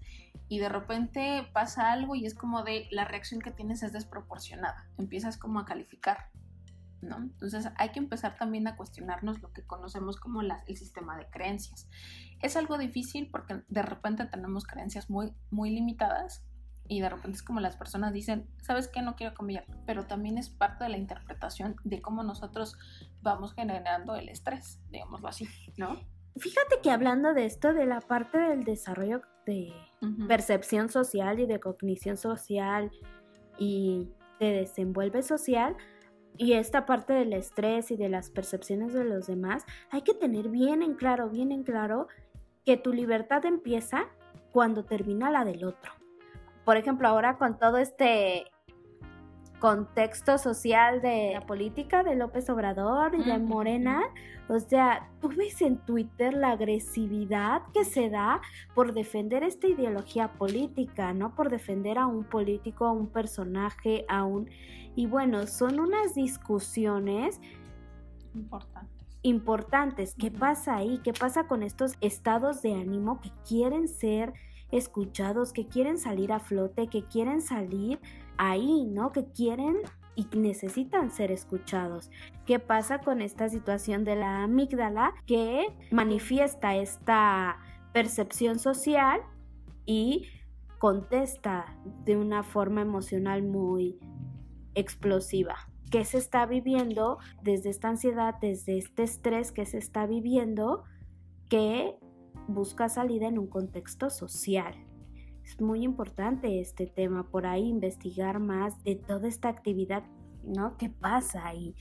y 0.48 0.60
de 0.60 0.70
repente 0.70 1.50
pasa 1.52 1.92
algo 1.92 2.14
y 2.14 2.28
es 2.28 2.36
como 2.36 2.62
de 2.62 2.88
la 2.92 3.06
reacción 3.06 3.42
que 3.42 3.50
tienes 3.50 3.82
es 3.82 3.94
desproporcionada, 3.94 4.88
empiezas 5.00 5.36
como 5.40 5.58
a 5.58 5.66
calificar, 5.66 6.30
¿no? 7.02 7.18
Entonces 7.18 7.72
hay 7.78 7.90
que 7.90 7.98
empezar 7.98 8.38
también 8.38 8.68
a 8.68 8.76
cuestionarnos 8.76 9.42
lo 9.42 9.52
que 9.54 9.66
conocemos 9.66 10.18
como 10.20 10.44
el 10.44 10.52
sistema 10.78 11.18
de 11.18 11.28
creencias. 11.32 11.90
Es 12.44 12.56
algo 12.56 12.78
difícil 12.78 13.28
porque 13.32 13.64
de 13.68 13.82
repente 13.82 14.28
tenemos 14.28 14.66
creencias 14.66 15.10
muy, 15.10 15.34
muy 15.50 15.72
limitadas 15.72 16.44
y 16.90 17.02
de 17.02 17.08
repente 17.08 17.38
es 17.38 17.44
como 17.44 17.60
las 17.60 17.78
personas 17.78 18.12
dicen, 18.12 18.50
¿sabes 18.62 18.88
qué? 18.88 19.02
No 19.02 19.16
quiero 19.16 19.36
cambiar, 19.36 19.66
pero 19.86 20.06
también 20.08 20.38
es 20.38 20.50
parte 20.50 20.84
de 20.84 20.90
la 20.90 20.98
interpretación 20.98 21.76
de 21.84 22.02
cómo 22.02 22.24
nosotros 22.24 22.78
vamos 23.22 23.54
generando 23.54 24.16
el 24.16 24.28
estrés, 24.28 24.82
digámoslo 24.90 25.28
así, 25.28 25.48
¿no? 25.78 26.00
Fíjate 26.36 26.80
que 26.82 26.90
hablando 26.90 27.34
de 27.34 27.46
esto, 27.46 27.74
de 27.74 27.86
la 27.86 28.02
parte 28.02 28.40
del 28.40 28.64
desarrollo 28.64 29.22
de 29.46 29.72
percepción 30.28 30.90
social 30.90 31.40
y 31.40 31.46
de 31.46 31.60
cognición 31.60 32.18
social 32.18 32.92
y 33.58 34.10
de 34.40 34.52
desenvuelve 34.52 35.22
social, 35.22 35.78
y 36.38 36.54
esta 36.54 36.86
parte 36.86 37.14
del 37.14 37.34
estrés 37.34 37.92
y 37.92 37.98
de 37.98 38.10
las 38.10 38.32
percepciones 38.32 38.94
de 38.94 39.04
los 39.04 39.28
demás, 39.28 39.66
hay 39.92 40.02
que 40.02 40.14
tener 40.14 40.50
bien 40.50 40.82
en 40.82 40.96
claro, 40.96 41.30
bien 41.30 41.52
en 41.52 41.64
claro 41.64 42.08
que 42.66 42.78
tu 42.78 42.94
libertad 42.94 43.46
empieza 43.46 44.08
cuando 44.52 44.86
termina 44.86 45.30
la 45.30 45.44
del 45.44 45.66
otro. 45.66 45.99
Por 46.66 46.78
ejemplo, 46.78 47.08
ahora 47.08 47.38
con 47.38 47.58
todo 47.58 47.78
este 47.78 48.46
contexto 49.60 50.38
social 50.38 51.02
de 51.02 51.32
la 51.34 51.42
política 51.42 52.02
de 52.04 52.16
López 52.16 52.50
Obrador 52.50 53.14
y 53.14 53.24
de 53.24 53.38
Morena. 53.38 54.02
O 54.48 54.60
sea, 54.60 55.10
tú 55.22 55.30
ves 55.30 55.62
en 55.62 55.78
Twitter 55.78 56.34
la 56.34 56.52
agresividad 56.52 57.62
que 57.74 57.84
se 57.84 58.10
da 58.10 58.42
por 58.74 58.94
defender 58.94 59.44
esta 59.44 59.68
ideología 59.68 60.34
política, 60.34 61.14
¿no? 61.14 61.36
Por 61.36 61.50
defender 61.50 62.00
a 62.00 62.08
un 62.08 62.24
político, 62.24 62.86
a 62.86 62.92
un 62.92 63.08
personaje, 63.08 64.06
a 64.08 64.24
un... 64.24 64.50
Y 64.96 65.06
bueno, 65.06 65.46
son 65.46 65.80
unas 65.80 66.16
discusiones 66.16 67.40
importantes. 68.34 69.06
Importantes. 69.22 70.16
¿Qué 70.18 70.32
pasa 70.32 70.78
ahí? 70.78 71.00
¿Qué 71.04 71.14
pasa 71.14 71.48
con 71.48 71.62
estos 71.62 71.94
estados 72.02 72.62
de 72.62 72.74
ánimo 72.74 73.20
que 73.22 73.32
quieren 73.48 73.88
ser 73.88 74.34
escuchados, 74.72 75.54
que 75.54 75.68
quieren 75.68 75.98
salir 75.98 76.32
a 76.32 76.40
flote, 76.40 76.88
que 76.88 77.04
quieren 77.04 77.42
salir 77.42 78.00
ahí, 78.38 78.86
¿no? 78.86 79.12
Que 79.12 79.26
quieren 79.26 79.78
y 80.16 80.28
necesitan 80.38 81.12
ser 81.12 81.32
escuchados. 81.32 82.12
¿Qué 82.46 82.60
pasa 82.60 83.00
con 83.00 83.22
esta 83.22 83.48
situación 83.50 84.04
de 84.04 84.16
la 84.16 84.44
amígdala 84.44 85.14
que 85.26 85.68
manifiesta 85.92 86.76
esta 86.76 87.58
percepción 87.94 88.60
social 88.60 89.22
y 89.86 90.28
contesta 90.78 91.78
de 92.06 92.18
una 92.18 92.44
forma 92.44 92.82
emocional 92.82 93.44
muy 93.44 93.98
explosiva? 94.76 95.56
¿Qué 95.90 96.06
se 96.06 96.18
está 96.18 96.46
viviendo 96.46 97.18
desde 97.42 97.70
esta 97.70 97.90
ansiedad, 97.90 98.36
desde 98.42 98.78
este 98.78 99.04
estrés 99.04 99.52
que 99.52 99.66
se 99.66 99.78
está 99.78 100.06
viviendo 100.06 100.84
que 101.50 101.96
busca 102.50 102.90
salida 102.90 103.28
en 103.28 103.40
un 103.40 103.48
contexto 103.48 104.10
social. 104.10 104.74
Es 105.44 105.60
muy 105.62 105.84
importante 105.84 106.60
este 106.60 106.86
tema, 106.86 107.30
por 107.30 107.48
ahí 107.48 107.68
investigar 107.68 108.40
más 108.40 108.84
de 108.84 108.96
toda 108.96 109.28
esta 109.28 109.50
actividad, 109.50 110.04
¿no? 110.44 110.78
¿Qué 110.78 110.90
pasa 110.90 111.48
ahí? 111.48 111.76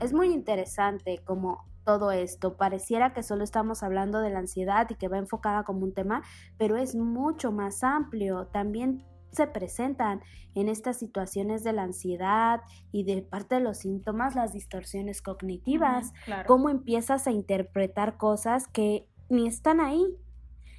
Es 0.00 0.12
muy 0.12 0.32
interesante 0.32 1.20
como 1.24 1.64
todo 1.84 2.10
esto. 2.10 2.56
Pareciera 2.56 3.12
que 3.12 3.22
solo 3.22 3.44
estamos 3.44 3.82
hablando 3.82 4.20
de 4.20 4.30
la 4.30 4.40
ansiedad 4.40 4.88
y 4.90 4.94
que 4.94 5.08
va 5.08 5.18
enfocada 5.18 5.64
como 5.64 5.84
un 5.84 5.94
tema, 5.94 6.22
pero 6.56 6.76
es 6.76 6.96
mucho 6.96 7.52
más 7.52 7.84
amplio. 7.84 8.46
También 8.46 9.04
se 9.30 9.46
presentan 9.46 10.22
en 10.54 10.68
estas 10.68 10.98
situaciones 10.98 11.64
de 11.64 11.72
la 11.72 11.82
ansiedad 11.82 12.60
y 12.92 13.04
de 13.04 13.22
parte 13.22 13.56
de 13.56 13.60
los 13.60 13.78
síntomas 13.78 14.34
las 14.34 14.52
distorsiones 14.52 15.22
cognitivas, 15.22 16.12
cómo 16.46 16.68
empiezas 16.68 17.26
a 17.26 17.32
interpretar 17.32 18.16
cosas 18.16 18.68
que 18.68 19.08
ni 19.28 19.46
están 19.46 19.80
ahí. 19.80 20.16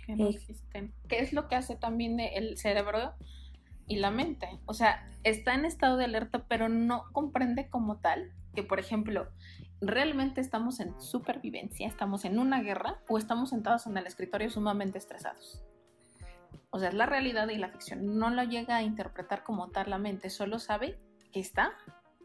Que 0.05 0.15
no 0.15 0.27
existen. 0.27 0.93
¿Qué 1.07 1.19
es 1.19 1.33
lo 1.33 1.47
que 1.47 1.55
hace 1.55 1.75
también 1.75 2.19
el 2.19 2.57
cerebro 2.57 3.13
y 3.87 3.97
la 3.97 4.11
mente? 4.11 4.47
O 4.65 4.73
sea, 4.73 5.09
está 5.23 5.53
en 5.55 5.65
estado 5.65 5.97
de 5.97 6.05
alerta, 6.05 6.45
pero 6.47 6.69
no 6.69 7.05
comprende 7.11 7.69
como 7.69 7.97
tal 7.97 8.31
que, 8.53 8.63
por 8.63 8.79
ejemplo, 8.79 9.27
realmente 9.81 10.41
estamos 10.41 10.79
en 10.79 10.99
supervivencia, 11.01 11.87
estamos 11.87 12.25
en 12.25 12.39
una 12.39 12.61
guerra 12.61 12.99
o 13.09 13.17
estamos 13.17 13.49
sentados 13.49 13.87
en 13.87 13.97
el 13.97 14.07
escritorio 14.07 14.49
sumamente 14.49 14.97
estresados. 14.97 15.63
O 16.69 16.79
sea, 16.79 16.89
es 16.89 16.95
la 16.95 17.05
realidad 17.05 17.49
y 17.49 17.57
la 17.57 17.69
ficción. 17.69 18.17
No 18.17 18.29
lo 18.29 18.43
llega 18.43 18.77
a 18.77 18.83
interpretar 18.83 19.43
como 19.43 19.69
tal 19.69 19.89
la 19.89 19.97
mente, 19.97 20.29
solo 20.29 20.59
sabe 20.59 20.99
que 21.31 21.39
está 21.39 21.73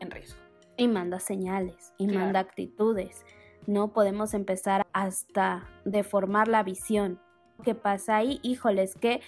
en 0.01 0.11
riesgo. 0.11 0.41
Y 0.77 0.89
manda 0.89 1.21
señales, 1.21 1.93
y 1.99 2.07
manda 2.07 2.41
actitudes 2.41 3.25
no 3.71 3.93
podemos 3.93 4.35
empezar 4.35 4.87
hasta 4.93 5.69
deformar 5.85 6.49
la 6.49 6.63
visión. 6.63 7.21
¿Qué 7.65 7.75
pasa 7.75 8.17
ahí? 8.17 8.41
Híjole, 8.43 8.83
es 8.83 8.95
que 8.95 9.21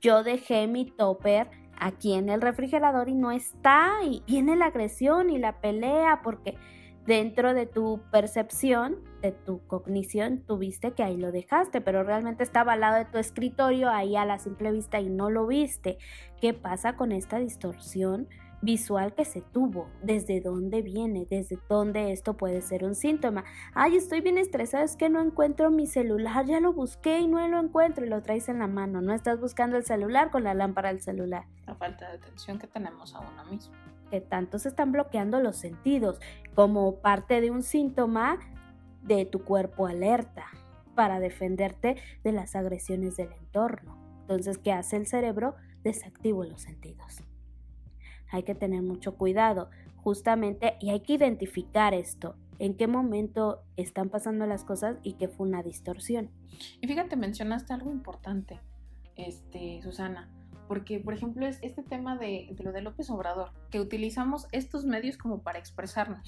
yo 0.00 0.24
dejé 0.24 0.66
mi 0.66 0.84
topper 0.84 1.48
aquí 1.78 2.14
en 2.14 2.28
el 2.28 2.40
refrigerador 2.40 3.08
y 3.08 3.14
no 3.14 3.30
está 3.30 3.92
y 4.04 4.22
viene 4.26 4.56
la 4.56 4.66
agresión 4.66 5.30
y 5.30 5.38
la 5.38 5.60
pelea 5.60 6.20
porque 6.22 6.56
dentro 7.06 7.54
de 7.54 7.66
tu 7.66 8.00
percepción, 8.10 8.96
de 9.22 9.30
tu 9.30 9.64
cognición, 9.66 10.42
tuviste 10.44 10.92
que 10.92 11.02
ahí 11.02 11.16
lo 11.16 11.30
dejaste, 11.30 11.80
pero 11.80 12.02
realmente 12.02 12.42
estaba 12.42 12.72
al 12.72 12.80
lado 12.80 12.96
de 12.96 13.04
tu 13.04 13.18
escritorio, 13.18 13.90
ahí 13.90 14.16
a 14.16 14.24
la 14.24 14.38
simple 14.38 14.72
vista 14.72 15.00
y 15.00 15.08
no 15.08 15.30
lo 15.30 15.46
viste. 15.46 15.98
¿Qué 16.40 16.52
pasa 16.52 16.96
con 16.96 17.12
esta 17.12 17.38
distorsión? 17.38 18.28
Visual 18.64 19.14
que 19.14 19.24
se 19.24 19.42
tuvo, 19.42 19.88
desde 20.02 20.40
dónde 20.40 20.82
viene, 20.82 21.26
desde 21.28 21.58
dónde 21.68 22.12
esto 22.12 22.36
puede 22.36 22.62
ser 22.62 22.84
un 22.84 22.94
síntoma. 22.94 23.44
Ay, 23.74 23.96
estoy 23.96 24.20
bien 24.20 24.38
estresado, 24.38 24.84
es 24.84 24.96
que 24.96 25.10
no 25.10 25.20
encuentro 25.20 25.70
mi 25.70 25.86
celular, 25.86 26.46
ya 26.46 26.60
lo 26.60 26.72
busqué 26.72 27.20
y 27.20 27.28
no 27.28 27.46
lo 27.46 27.60
encuentro 27.60 28.04
y 28.04 28.08
lo 28.08 28.22
traes 28.22 28.48
en 28.48 28.58
la 28.58 28.66
mano, 28.66 29.00
no 29.00 29.12
estás 29.12 29.40
buscando 29.40 29.76
el 29.76 29.84
celular 29.84 30.30
con 30.30 30.44
la 30.44 30.54
lámpara 30.54 30.88
del 30.88 31.00
celular. 31.00 31.44
La 31.66 31.74
falta 31.74 32.08
de 32.08 32.16
atención 32.16 32.58
que 32.58 32.66
tenemos 32.66 33.14
a 33.14 33.20
uno 33.20 33.44
mismo. 33.44 33.74
Que 34.10 34.20
tanto 34.20 34.58
se 34.58 34.68
están 34.68 34.92
bloqueando 34.92 35.40
los 35.40 35.56
sentidos 35.56 36.20
como 36.54 36.96
parte 36.96 37.40
de 37.40 37.50
un 37.50 37.62
síntoma 37.62 38.38
de 39.02 39.26
tu 39.26 39.44
cuerpo 39.44 39.86
alerta 39.86 40.46
para 40.94 41.20
defenderte 41.20 41.96
de 42.22 42.32
las 42.32 42.54
agresiones 42.54 43.16
del 43.16 43.32
entorno. 43.32 43.98
Entonces, 44.20 44.58
¿qué 44.58 44.72
hace 44.72 44.96
el 44.96 45.06
cerebro? 45.06 45.54
Desactivo 45.82 46.44
los 46.44 46.62
sentidos 46.62 47.20
hay 48.34 48.42
que 48.42 48.56
tener 48.56 48.82
mucho 48.82 49.14
cuidado 49.14 49.70
justamente 49.96 50.76
y 50.80 50.90
hay 50.90 51.00
que 51.00 51.12
identificar 51.12 51.94
esto, 51.94 52.34
en 52.58 52.74
qué 52.74 52.88
momento 52.88 53.62
están 53.76 54.10
pasando 54.10 54.44
las 54.46 54.64
cosas 54.64 54.96
y 55.04 55.12
qué 55.12 55.28
fue 55.28 55.46
una 55.46 55.62
distorsión. 55.62 56.30
Y 56.80 56.88
fíjate, 56.88 57.14
mencionaste 57.14 57.72
algo 57.72 57.92
importante, 57.92 58.60
este, 59.14 59.80
Susana, 59.82 60.28
porque 60.66 60.98
por 60.98 61.14
ejemplo 61.14 61.46
es 61.46 61.60
este 61.62 61.84
tema 61.84 62.18
de, 62.18 62.48
de, 62.50 62.64
lo 62.64 62.72
de 62.72 62.82
López 62.82 63.08
Obrador, 63.08 63.52
que 63.70 63.78
utilizamos 63.78 64.48
estos 64.50 64.84
medios 64.84 65.16
como 65.16 65.42
para 65.42 65.60
expresarnos. 65.60 66.18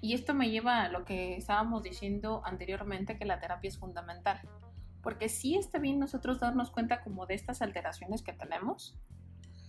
Y 0.00 0.14
esto 0.14 0.34
me 0.34 0.50
lleva 0.50 0.82
a 0.82 0.88
lo 0.88 1.04
que 1.04 1.36
estábamos 1.36 1.82
diciendo 1.82 2.40
anteriormente, 2.44 3.18
que 3.18 3.24
la 3.24 3.40
terapia 3.40 3.68
es 3.68 3.78
fundamental. 3.78 4.40
Porque 5.02 5.28
sí 5.28 5.56
está 5.56 5.80
bien 5.80 5.98
nosotros 5.98 6.38
darnos 6.38 6.70
cuenta 6.70 7.02
como 7.02 7.26
de 7.26 7.34
estas 7.34 7.62
alteraciones 7.62 8.22
que 8.22 8.32
tenemos, 8.32 8.96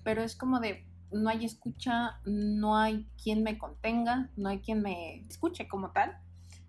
pero 0.04 0.22
es 0.22 0.36
como 0.36 0.60
de, 0.60 0.86
no 1.12 1.30
hay 1.30 1.46
escucha, 1.46 2.20
no 2.26 2.78
hay 2.78 3.08
quien 3.22 3.44
me 3.44 3.58
contenga, 3.58 4.30
no 4.36 4.50
hay 4.50 4.60
quien 4.60 4.82
me 4.82 5.22
escuche 5.28 5.68
como 5.68 5.92
tal. 5.92 6.18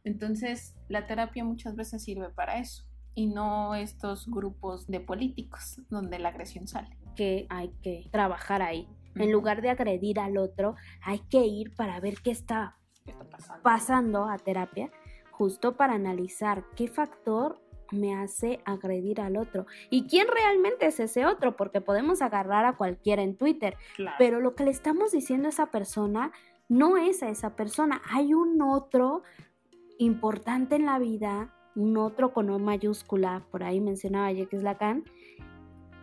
Entonces, 0.04 0.74
la 0.88 1.06
terapia 1.06 1.44
muchas 1.44 1.76
veces 1.76 2.02
sirve 2.02 2.30
para 2.30 2.58
eso 2.58 2.84
y 3.14 3.26
no 3.26 3.74
estos 3.74 4.26
grupos 4.26 4.86
de 4.86 5.00
políticos 5.00 5.80
donde 5.90 6.18
la 6.18 6.30
agresión 6.30 6.68
sale. 6.68 6.96
Que 7.16 7.46
hay 7.50 7.70
que 7.82 8.08
trabajar 8.10 8.62
ahí. 8.62 8.88
En 9.16 9.32
lugar 9.32 9.60
de 9.60 9.70
agredir 9.70 10.20
al 10.20 10.38
otro, 10.38 10.76
hay 11.02 11.18
que 11.28 11.44
ir 11.44 11.74
para 11.74 11.98
ver 12.00 12.14
qué 12.22 12.30
está, 12.30 12.78
pasando? 13.30 13.62
pasando 13.62 14.24
a 14.24 14.38
terapia, 14.38 14.90
justo 15.32 15.76
para 15.76 15.94
analizar 15.94 16.64
qué 16.76 16.86
factor 16.86 17.60
me 17.90 18.14
hace 18.14 18.60
agredir 18.64 19.20
al 19.20 19.36
otro. 19.36 19.66
¿Y 19.90 20.06
quién 20.06 20.26
realmente 20.28 20.86
es 20.86 21.00
ese 21.00 21.26
otro? 21.26 21.56
Porque 21.56 21.80
podemos 21.80 22.22
agarrar 22.22 22.64
a 22.64 22.76
cualquiera 22.76 23.22
en 23.22 23.36
Twitter, 23.36 23.76
pero 24.18 24.40
lo 24.40 24.54
que 24.54 24.64
le 24.64 24.70
estamos 24.70 25.12
diciendo 25.12 25.46
a 25.46 25.50
esa 25.50 25.66
persona 25.66 26.32
no 26.68 26.96
es 26.96 27.22
a 27.22 27.28
esa 27.28 27.56
persona. 27.56 28.00
Hay 28.10 28.32
un 28.32 28.62
otro 28.62 29.22
importante 29.98 30.76
en 30.76 30.86
la 30.86 30.98
vida, 30.98 31.52
un 31.74 31.96
otro 31.96 32.32
con 32.32 32.48
O 32.50 32.58
mayúscula, 32.58 33.44
por 33.50 33.62
ahí 33.62 33.80
mencionaba 33.80 34.32
Jacques 34.32 34.62
Lacan, 34.62 35.04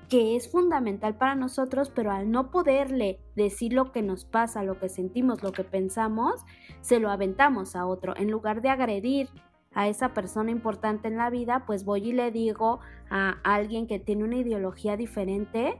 que 0.10 0.36
es 0.36 0.50
fundamental 0.50 1.18
para 1.18 1.36
nosotros, 1.36 1.92
pero 1.94 2.12
al 2.12 2.32
no 2.32 2.50
poderle 2.50 3.20
decir 3.36 3.74
lo 3.74 3.92
que 3.92 4.02
nos 4.02 4.24
pasa, 4.26 4.64
lo 4.64 4.80
que 4.80 4.90
sentimos, 4.90 5.44
lo 5.44 5.52
que 5.52 5.64
pensamos, 5.64 6.46
se 6.82 7.00
lo 7.00 7.10
aventamos 7.10 7.76
a 7.76 7.86
otro. 7.86 8.16
En 8.16 8.32
lugar 8.32 8.62
de 8.62 8.70
agredir 8.70 9.30
a 9.78 9.88
esa 9.88 10.14
persona 10.14 10.52
importante 10.52 11.08
en 11.08 11.18
la 11.18 11.30
vida, 11.30 11.64
pues 11.66 11.86
voy 11.86 12.10
y 12.10 12.14
le 12.14 12.32
digo 12.32 12.80
a 13.10 13.38
alguien 13.44 13.88
que 13.88 14.00
tiene 14.00 14.24
una 14.24 14.38
ideología 14.38 14.98
diferente 14.98 15.80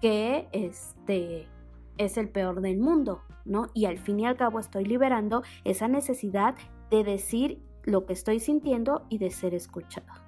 que 0.00 0.48
este 0.52 1.46
es 1.98 2.16
el 2.16 2.28
peor 2.28 2.60
del 2.60 2.78
mundo, 2.78 3.22
¿no? 3.44 3.68
Y 3.74 3.84
al 3.84 3.98
fin 3.98 4.20
y 4.20 4.26
al 4.26 4.36
cabo 4.36 4.58
estoy 4.58 4.84
liberando 4.84 5.42
esa 5.64 5.86
necesidad 5.86 6.54
de 6.90 7.04
decir 7.04 7.62
lo 7.84 8.06
que 8.06 8.14
estoy 8.14 8.40
sintiendo 8.40 9.06
y 9.08 9.18
de 9.18 9.30
ser 9.30 9.54
escuchado 9.54 10.24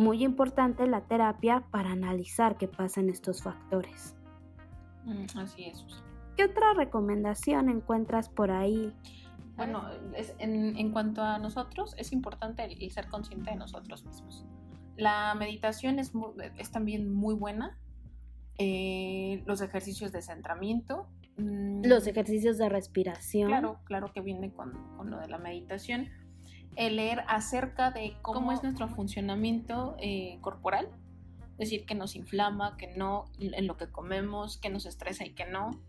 muy 0.00 0.24
importante 0.24 0.86
la 0.86 1.02
terapia 1.02 1.62
para 1.70 1.92
analizar 1.92 2.56
qué 2.56 2.66
pasa 2.66 3.00
en 3.00 3.10
estos 3.10 3.42
factores. 3.42 4.16
Mm, 5.04 5.38
así 5.38 5.66
es. 5.66 5.84
¿Qué 6.36 6.44
otra 6.44 6.72
recomendación 6.74 7.68
encuentras 7.68 8.30
por 8.30 8.50
ahí? 8.50 8.94
Bueno, 9.56 9.84
en, 10.38 10.92
cuanto 10.92 11.22
a 11.22 11.38
nosotros, 11.38 11.94
es 11.98 12.12
importante 12.12 12.64
el, 12.64 12.90
ser 12.90 13.08
consciente 13.08 13.50
de 13.50 13.56
nosotros 13.56 14.04
mismos. 14.04 14.46
La 14.96 15.34
meditación 15.34 15.98
es, 15.98 16.12
es 16.56 16.70
también 16.70 17.12
muy 17.12 17.34
buena. 17.34 17.78
Eh, 18.58 19.42
los 19.46 19.60
ejercicios 19.60 20.12
de 20.12 20.22
centramiento. 20.22 21.08
Mm, 21.36 21.84
los 21.84 22.06
ejercicios 22.06 22.58
de 22.58 22.68
respiración. 22.68 23.48
Claro, 23.48 23.80
claro 23.84 24.12
que 24.12 24.20
viene 24.20 24.52
con, 24.52 24.72
con 24.96 25.10
lo 25.10 25.18
de 25.18 25.28
la 25.28 25.38
meditación 25.38 26.08
el 26.76 26.96
leer 26.96 27.24
acerca 27.28 27.90
de 27.90 28.16
cómo, 28.22 28.52
es 28.52 28.62
nuestro 28.62 28.88
funcionamiento 28.88 29.96
eh, 30.00 30.38
corporal, 30.40 30.88
es 31.52 31.70
decir, 31.70 31.84
que 31.84 31.94
nos 31.94 32.16
inflama, 32.16 32.76
que 32.76 32.88
no, 32.96 33.26
en 33.38 33.66
lo 33.66 33.76
que 33.76 33.88
comemos, 33.90 34.56
que 34.58 34.70
nos 34.70 34.86
estresa 34.86 35.26
y 35.26 35.34
que 35.34 35.46
no. 35.46 35.82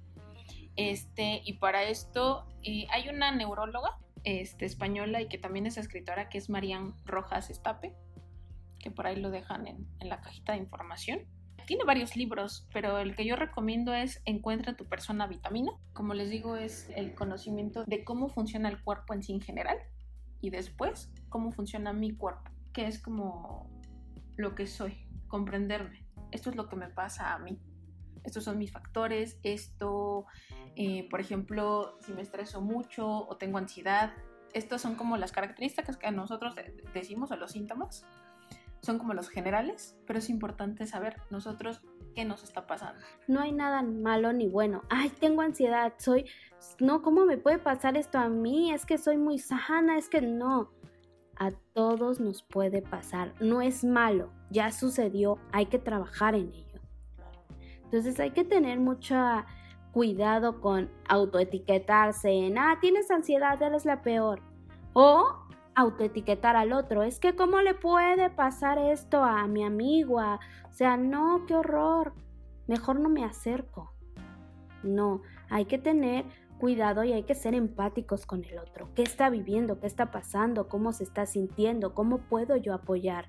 Este, 0.75 1.41
y 1.43 1.53
para 1.53 1.83
esto 1.83 2.47
eh, 2.63 2.87
hay 2.91 3.09
una 3.09 3.31
neuróloga 3.31 3.97
este, 4.23 4.65
española 4.65 5.21
y 5.21 5.27
que 5.27 5.37
también 5.37 5.65
es 5.65 5.77
escritora, 5.77 6.29
que 6.29 6.37
es 6.37 6.49
Marian 6.49 6.95
Rojas 7.05 7.49
Estape, 7.49 7.95
que 8.79 8.91
por 8.91 9.07
ahí 9.07 9.17
lo 9.17 9.31
dejan 9.31 9.67
en, 9.67 9.87
en 9.99 10.09
la 10.09 10.21
cajita 10.21 10.53
de 10.53 10.59
información. 10.59 11.21
Tiene 11.67 11.83
varios 11.83 12.15
libros, 12.15 12.67
pero 12.73 12.97
el 12.97 13.15
que 13.15 13.25
yo 13.25 13.35
recomiendo 13.35 13.93
es 13.93 14.21
Encuentra 14.25 14.75
tu 14.75 14.85
persona 14.85 15.27
vitamina. 15.27 15.71
Como 15.93 16.13
les 16.13 16.29
digo, 16.29 16.55
es 16.55 16.89
el 16.95 17.13
conocimiento 17.13 17.85
de 17.85 18.03
cómo 18.03 18.29
funciona 18.29 18.69
el 18.69 18.81
cuerpo 18.81 19.13
en 19.13 19.23
sí 19.23 19.33
en 19.33 19.41
general 19.41 19.77
y 20.41 20.49
después 20.49 21.11
cómo 21.29 21.51
funciona 21.51 21.93
mi 21.93 22.15
cuerpo, 22.15 22.51
que 22.73 22.87
es 22.87 22.99
como 22.99 23.69
lo 24.35 24.55
que 24.55 24.67
soy, 24.67 25.07
comprenderme. 25.27 26.05
Esto 26.31 26.49
es 26.49 26.55
lo 26.55 26.67
que 26.67 26.75
me 26.75 26.87
pasa 26.87 27.33
a 27.33 27.39
mí. 27.39 27.59
Estos 28.23 28.43
son 28.43 28.57
mis 28.57 28.71
factores. 28.71 29.39
Esto, 29.43 30.25
eh, 30.83 31.07
por 31.11 31.21
ejemplo, 31.21 31.95
si 31.99 32.11
me 32.11 32.23
estreso 32.23 32.59
mucho 32.59 33.07
o 33.07 33.37
tengo 33.37 33.59
ansiedad, 33.59 34.13
estas 34.51 34.81
son 34.81 34.95
como 34.95 35.15
las 35.15 35.31
características 35.31 35.95
que 35.95 36.09
nosotros 36.09 36.55
decimos 36.91 37.29
o 37.29 37.35
los 37.35 37.51
síntomas. 37.51 38.03
Son 38.81 38.97
como 38.97 39.13
los 39.13 39.29
generales, 39.29 39.95
pero 40.07 40.17
es 40.17 40.27
importante 40.27 40.87
saber 40.87 41.17
nosotros 41.29 41.83
qué 42.15 42.25
nos 42.25 42.43
está 42.43 42.65
pasando. 42.65 42.99
No 43.27 43.41
hay 43.41 43.51
nada 43.51 43.83
malo 43.83 44.33
ni 44.33 44.47
bueno. 44.47 44.81
Ay, 44.89 45.09
tengo 45.09 45.43
ansiedad, 45.43 45.93
soy... 45.97 46.25
No, 46.79 47.03
¿cómo 47.03 47.25
me 47.25 47.37
puede 47.37 47.59
pasar 47.59 47.95
esto 47.95 48.17
a 48.17 48.27
mí? 48.27 48.73
Es 48.73 48.87
que 48.87 48.97
soy 48.97 49.17
muy 49.17 49.37
sana, 49.37 49.99
es 49.99 50.09
que 50.09 50.21
no. 50.21 50.71
A 51.37 51.51
todos 51.73 52.19
nos 52.19 52.41
puede 52.41 52.81
pasar. 52.81 53.35
No 53.39 53.61
es 53.61 53.83
malo, 53.83 54.33
ya 54.49 54.71
sucedió, 54.71 55.37
hay 55.51 55.67
que 55.67 55.77
trabajar 55.77 56.33
en 56.33 56.51
ello. 56.51 56.81
Entonces 57.83 58.19
hay 58.19 58.31
que 58.31 58.45
tener 58.45 58.79
mucho 58.79 59.15
cuidado 59.91 60.61
con 60.61 60.89
autoetiquetarse 61.07 62.29
en, 62.29 62.57
ah, 62.57 62.77
tienes 62.81 63.11
ansiedad, 63.11 63.61
eres 63.61 63.85
la 63.85 64.01
peor. 64.01 64.41
O 64.93 65.41
autoetiquetar 65.75 66.55
al 66.55 66.73
otro. 66.73 67.03
Es 67.03 67.19
que 67.19 67.35
cómo 67.35 67.61
le 67.61 67.73
puede 67.73 68.29
pasar 68.29 68.77
esto 68.77 69.23
a 69.23 69.47
mi 69.47 69.63
amigo, 69.63 70.17
o 70.17 70.73
sea, 70.73 70.97
no, 70.97 71.45
qué 71.47 71.55
horror. 71.55 72.13
Mejor 72.67 72.99
no 72.99 73.09
me 73.09 73.23
acerco. 73.23 73.93
No, 74.83 75.21
hay 75.49 75.65
que 75.65 75.77
tener 75.77 76.25
cuidado 76.59 77.03
y 77.03 77.11
hay 77.11 77.23
que 77.23 77.35
ser 77.35 77.55
empáticos 77.55 78.25
con 78.25 78.43
el 78.45 78.59
otro. 78.59 78.89
¿Qué 78.95 79.01
está 79.01 79.29
viviendo? 79.29 79.79
¿Qué 79.79 79.87
está 79.87 80.11
pasando? 80.11 80.67
¿Cómo 80.67 80.93
se 80.93 81.03
está 81.03 81.25
sintiendo? 81.25 81.93
¿Cómo 81.93 82.19
puedo 82.19 82.55
yo 82.55 82.73
apoyar? 82.73 83.27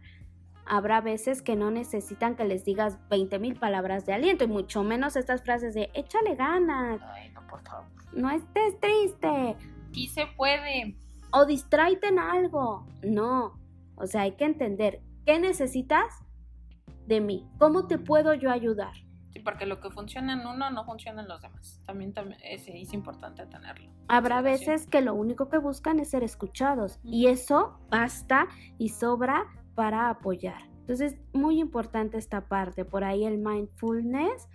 Habrá 0.74 1.02
veces 1.02 1.42
que 1.42 1.54
no 1.54 1.70
necesitan 1.70 2.34
que 2.34 2.46
les 2.46 2.64
digas 2.64 2.98
20 3.10 3.38
mil 3.38 3.56
palabras 3.56 4.06
de 4.06 4.14
aliento 4.14 4.44
y 4.44 4.46
mucho 4.46 4.82
menos 4.82 5.16
estas 5.16 5.42
frases 5.42 5.74
de 5.74 5.90
échale 5.92 6.34
ganas. 6.34 6.98
Ay, 7.12 7.28
no, 7.34 7.46
por 7.46 7.60
favor. 7.60 7.84
No 8.14 8.30
estés 8.30 8.80
triste. 8.80 9.54
Y 9.92 10.08
se 10.08 10.26
puede 10.28 10.96
o 11.30 11.44
distraite 11.44 12.08
en 12.08 12.18
algo. 12.18 12.86
No, 13.02 13.60
o 13.96 14.06
sea, 14.06 14.22
hay 14.22 14.32
que 14.32 14.46
entender 14.46 15.02
qué 15.26 15.38
necesitas 15.38 16.24
de 17.06 17.20
mí, 17.20 17.46
cómo 17.58 17.86
te 17.86 17.98
puedo 17.98 18.32
yo 18.32 18.50
ayudar. 18.50 18.94
Sí, 19.34 19.40
porque 19.40 19.66
lo 19.66 19.78
que 19.78 19.90
funciona 19.90 20.32
en 20.32 20.46
uno 20.46 20.70
no 20.70 20.86
funciona 20.86 21.20
en 21.20 21.28
los 21.28 21.42
demás. 21.42 21.82
También, 21.84 22.14
es, 22.42 22.92
importante 22.94 23.44
tenerlo. 23.44 23.90
Habrá 24.08 24.40
veces 24.40 24.86
que 24.86 25.02
lo 25.02 25.12
único 25.12 25.50
que 25.50 25.58
buscan 25.58 26.00
es 26.00 26.08
ser 26.08 26.22
escuchados 26.22 26.98
y 27.02 27.26
eso 27.26 27.78
basta 27.90 28.48
y 28.78 28.88
sobra 28.88 29.46
para 29.74 30.10
apoyar. 30.10 30.62
Entonces, 30.80 31.16
muy 31.32 31.60
importante 31.60 32.18
esta 32.18 32.48
parte. 32.48 32.84
Por 32.84 33.04
ahí 33.04 33.24
el 33.24 33.38
mindfulness 33.38 34.48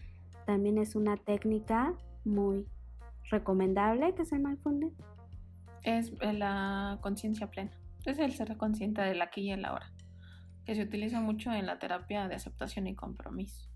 también 0.45 0.77
es 0.77 0.95
una 0.95 1.17
técnica 1.17 1.93
muy 2.25 2.67
recomendable, 3.29 4.13
que 4.13 4.23
es 4.23 4.31
el 4.31 4.39
mindfulness 4.39 4.93
es 5.87 6.11
la 6.21 6.99
conciencia 7.01 7.49
plena. 7.49 7.71
Es 8.05 8.19
el 8.19 8.33
ser 8.33 8.55
consciente 8.57 9.01
del 9.01 9.21
aquí 9.21 9.41
y 9.41 9.51
el 9.51 9.65
ahora, 9.65 9.91
que 10.65 10.75
se 10.75 10.83
utiliza 10.83 11.21
mucho 11.21 11.51
en 11.51 11.65
la 11.65 11.79
terapia 11.79 12.27
de 12.27 12.35
aceptación 12.35 12.87
y 12.87 12.95
compromiso. 12.95 13.69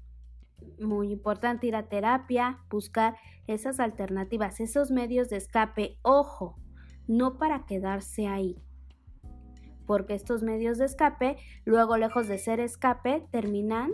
Muy 0.79 1.11
importante 1.11 1.67
ir 1.67 1.75
a 1.75 1.87
terapia, 1.87 2.59
buscar 2.69 3.15
esas 3.47 3.79
alternativas, 3.79 4.59
esos 4.59 4.91
medios 4.91 5.29
de 5.29 5.37
escape. 5.37 5.97
Ojo, 6.01 6.59
no 7.07 7.37
para 7.37 7.65
quedarse 7.65 8.27
ahí, 8.27 8.61
porque 9.91 10.13
estos 10.13 10.41
medios 10.41 10.77
de 10.77 10.85
escape, 10.85 11.35
luego 11.65 11.97
lejos 11.97 12.29
de 12.29 12.37
ser 12.37 12.61
escape, 12.61 13.27
terminan 13.29 13.91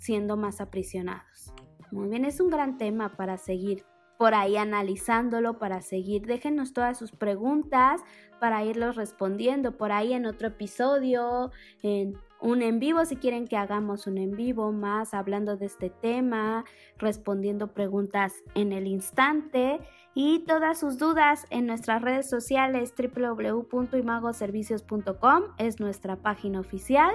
siendo 0.00 0.36
más 0.36 0.60
aprisionados. 0.60 1.52
Muy 1.92 2.08
bien, 2.08 2.24
es 2.24 2.40
un 2.40 2.50
gran 2.50 2.78
tema 2.78 3.16
para 3.16 3.38
seguir 3.38 3.84
por 4.18 4.34
ahí 4.34 4.56
analizándolo 4.56 5.60
para 5.60 5.82
seguir. 5.82 6.26
Déjenos 6.26 6.72
todas 6.72 6.98
sus 6.98 7.12
preguntas 7.12 8.00
para 8.40 8.64
irlos 8.64 8.96
respondiendo 8.96 9.76
por 9.76 9.92
ahí 9.92 10.14
en 10.14 10.26
otro 10.26 10.48
episodio, 10.48 11.52
un 12.44 12.62
en 12.62 12.78
vivo 12.78 13.04
si 13.04 13.16
quieren 13.16 13.48
que 13.48 13.56
hagamos 13.56 14.06
un 14.06 14.18
en 14.18 14.36
vivo 14.36 14.70
más 14.70 15.14
hablando 15.14 15.56
de 15.56 15.66
este 15.66 15.90
tema, 15.90 16.64
respondiendo 16.98 17.72
preguntas 17.72 18.34
en 18.54 18.70
el 18.72 18.86
instante 18.86 19.80
y 20.14 20.40
todas 20.40 20.78
sus 20.78 20.98
dudas 20.98 21.46
en 21.50 21.66
nuestras 21.66 22.02
redes 22.02 22.28
sociales 22.28 22.92
www.imagoservicios.com 22.96 25.42
es 25.58 25.80
nuestra 25.80 26.16
página 26.16 26.60
oficial. 26.60 27.14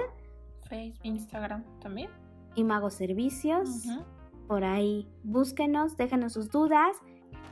Facebook, 0.68 1.00
Instagram 1.04 1.62
también. 1.80 2.10
Imagoservicios. 2.56 3.68
Servicios 3.68 4.20
por 4.50 4.64
ahí. 4.64 5.06
Búsquenos, 5.22 5.96
déjenos 5.96 6.32
sus 6.32 6.50
dudas, 6.50 6.96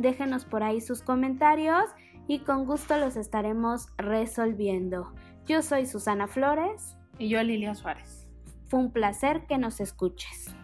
déjenos 0.00 0.44
por 0.44 0.64
ahí 0.64 0.80
sus 0.80 1.00
comentarios 1.00 1.84
y 2.26 2.40
con 2.40 2.66
gusto 2.66 2.96
los 2.96 3.14
estaremos 3.14 3.86
resolviendo. 3.98 5.14
Yo 5.46 5.62
soy 5.62 5.86
Susana 5.86 6.26
Flores. 6.26 6.97
Y 7.18 7.28
yo 7.28 7.42
Lilia 7.42 7.74
Suárez. 7.74 8.28
Fue 8.68 8.80
un 8.80 8.92
placer 8.92 9.46
que 9.46 9.58
nos 9.58 9.80
escuches. 9.80 10.54